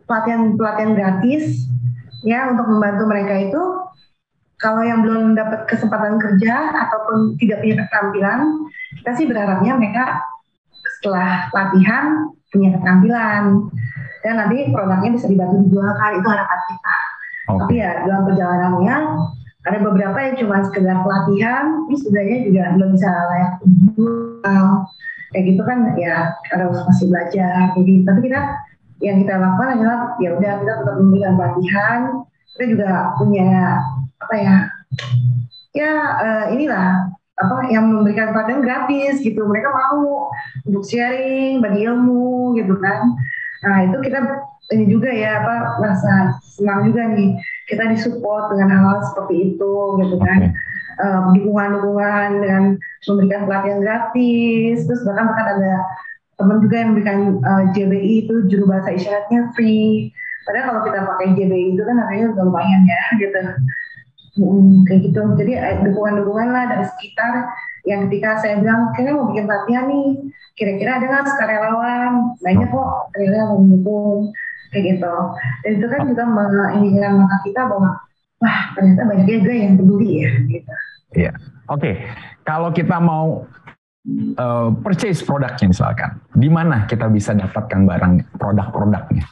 pelatihan 0.05 0.41
pelatihan 0.57 0.91
gratis 0.93 1.45
ya 2.25 2.51
untuk 2.51 2.67
membantu 2.67 3.05
mereka 3.07 3.35
itu 3.37 3.63
kalau 4.57 4.81
yang 4.81 5.05
belum 5.05 5.37
dapat 5.37 5.69
kesempatan 5.69 6.17
kerja 6.17 6.73
ataupun 6.89 7.37
tidak 7.37 7.61
punya 7.61 7.77
keterampilan 7.85 8.41
kita 9.01 9.11
sih 9.15 9.27
berharapnya 9.29 9.73
mereka 9.77 10.25
setelah 10.99 11.53
latihan 11.53 12.33
punya 12.49 12.73
keterampilan 12.79 13.69
dan 14.25 14.35
nanti 14.41 14.73
produknya 14.73 15.11
bisa 15.13 15.29
dibantu 15.29 15.69
dijualkan 15.69 16.17
itu 16.17 16.29
harapan 16.33 16.61
kita. 16.65 16.97
Okay. 17.45 17.59
Tapi 17.61 17.75
ya 17.77 17.91
dalam 18.09 18.23
perjalanannya 18.25 18.97
ada 19.65 19.79
beberapa 19.81 20.19
yang 20.21 20.35
cuma 20.41 20.57
sekedar 20.65 20.97
pelatihan, 21.05 21.89
ini 21.89 21.97
sebenarnya 22.01 22.39
juga 22.49 22.63
belum 22.77 22.91
bisa 22.97 23.09
layak 23.13 23.53
jual. 23.61 24.67
Kayak 25.35 25.45
gitu 25.51 25.63
kan 25.67 25.79
ya 26.01 26.17
harus 26.57 26.79
masih 26.89 27.07
belajar. 27.13 27.75
Jadi 27.77 27.93
tapi 28.07 28.21
kita 28.33 28.41
yang 29.03 29.23
kita 29.23 29.35
lakukan 29.39 29.81
adalah 29.81 29.99
ya 30.23 30.31
udah 30.39 30.53
kita 30.63 30.73
tetap 30.83 30.97
memberikan 31.01 31.33
pelatihan. 31.35 32.01
Kita 32.55 32.65
juga 32.71 32.91
punya 33.19 33.83
apa 34.23 34.35
ya 34.39 34.57
ya 35.75 35.93
uh, 36.23 36.45
inilah 36.55 37.11
apa 37.35 37.57
yang 37.67 37.91
memberikan 37.91 38.31
pelatihan 38.31 38.63
gratis 38.63 39.19
gitu. 39.19 39.43
Mereka 39.43 39.69
mau 39.75 40.31
untuk 40.63 40.85
sharing 40.87 41.59
bagi 41.59 41.83
ilmu 41.91 42.55
gitu 42.55 42.79
kan. 42.79 43.19
Nah 43.67 43.77
itu 43.91 43.97
kita 44.07 44.19
ini 44.73 44.89
juga 44.89 45.11
ya 45.11 45.43
apa 45.43 45.83
merasa 45.83 46.39
senang 46.57 46.89
juga 46.89 47.11
nih 47.13 47.37
kita 47.67 47.91
disupport 47.91 48.55
dengan 48.55 48.71
hal-hal 48.71 48.99
seperti 49.11 49.55
itu 49.55 49.75
gitu 49.99 50.17
kan. 50.23 50.55
Dukungan 50.95 51.35
dukungan-dukungan 51.43 52.29
dengan 52.39 52.65
memberikan 53.11 53.51
pelatihan 53.51 53.79
gratis 53.83 54.87
terus 54.87 55.03
bahkan 55.03 55.27
bahkan 55.27 55.47
ada 55.59 55.75
teman 56.35 56.59
juga 56.63 56.77
yang 56.83 56.89
memberikan 56.95 57.19
uh, 57.43 57.63
eh, 57.63 57.65
JBI 57.75 58.13
itu 58.27 58.35
juru 58.51 58.65
bahasa 58.71 58.95
isyaratnya 58.95 59.55
free. 59.55 60.11
Padahal 60.45 60.65
kalau 60.69 60.81
kita 60.85 60.99
pakai 61.09 61.27
JBI 61.39 61.67
itu 61.79 61.83
kan 61.87 61.97
harganya 61.97 62.27
udah 62.37 62.45
lumayan 62.45 62.83
ya 62.85 63.03
gitu. 63.23 63.41
Hmm, 64.35 64.83
kayak 64.91 65.01
gitu. 65.11 65.21
Jadi 65.39 65.53
eh, 65.55 65.77
dukungan-dukungan 65.87 66.49
lah 66.51 66.65
dari 66.69 66.85
sekitar 66.91 67.33
yang 67.85 68.09
ketika 68.09 68.41
saya 68.43 68.59
bilang 68.59 68.91
kayaknya 68.97 69.13
mau 69.15 69.27
bikin 69.31 69.45
pelatihan 69.47 69.85
nih. 69.87 70.09
Kira-kira 70.55 70.91
ada 70.99 71.07
nggak 71.07 71.27
sukarelawan? 71.35 72.13
Banyak 72.43 72.69
kok 72.71 72.89
mau 73.15 73.59
mendukung. 73.59 74.21
Kayak 74.75 74.85
gitu. 74.99 75.15
Dan 75.63 75.71
itu 75.79 75.87
kan 75.87 76.01
juga 76.11 76.23
menginginkan 76.27 77.13
mata 77.23 77.39
kita 77.47 77.63
bahwa 77.71 77.91
wah 78.43 78.61
ternyata 78.75 79.03
banyak 79.07 79.27
juga 79.31 79.53
yang 79.55 79.75
peduli 79.79 80.11
ya 80.27 80.31
gitu. 80.51 80.73
Iya. 81.15 81.33
Oke. 81.71 81.81
Okay. 81.81 81.95
kalau 82.45 82.69
kita 82.77 83.01
mau 83.01 83.49
uh, 84.39 84.71
purchase 84.81 85.25
produknya 85.25 85.71
misalkan 85.71 86.21
di 86.37 86.49
mana 86.49 86.85
kita 86.89 87.09
bisa 87.09 87.33
dapatkan 87.33 87.81
barang 87.89 88.13
produk-produknya 88.37 89.25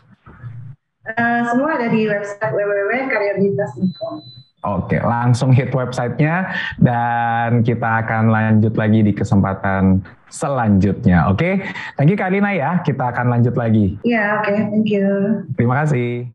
uh, 1.13 1.41
semua 1.49 1.77
ada 1.77 1.89
di 1.93 2.09
website 2.09 2.53
www.karyabilitas.com 2.53 4.43
Oke, 4.63 4.95
langsung 5.03 5.51
hit 5.51 5.75
websitenya 5.75 6.55
dan 6.79 7.67
kita 7.67 8.07
akan 8.07 8.31
lanjut 8.31 8.79
lagi 8.79 9.03
di 9.03 9.11
kesempatan 9.11 10.07
selanjutnya. 10.31 11.27
Oke, 11.35 11.67
thank 11.99 12.07
you 12.07 12.15
Kalina 12.15 12.55
ya. 12.55 12.79
Kita 12.79 13.11
akan 13.11 13.27
lanjut 13.27 13.59
lagi. 13.59 13.99
Iya, 14.07 14.15
yeah, 14.15 14.27
oke, 14.39 14.47
okay, 14.47 14.59
thank 14.71 14.87
you. 14.87 15.07
Terima 15.59 15.83
kasih. 15.83 16.31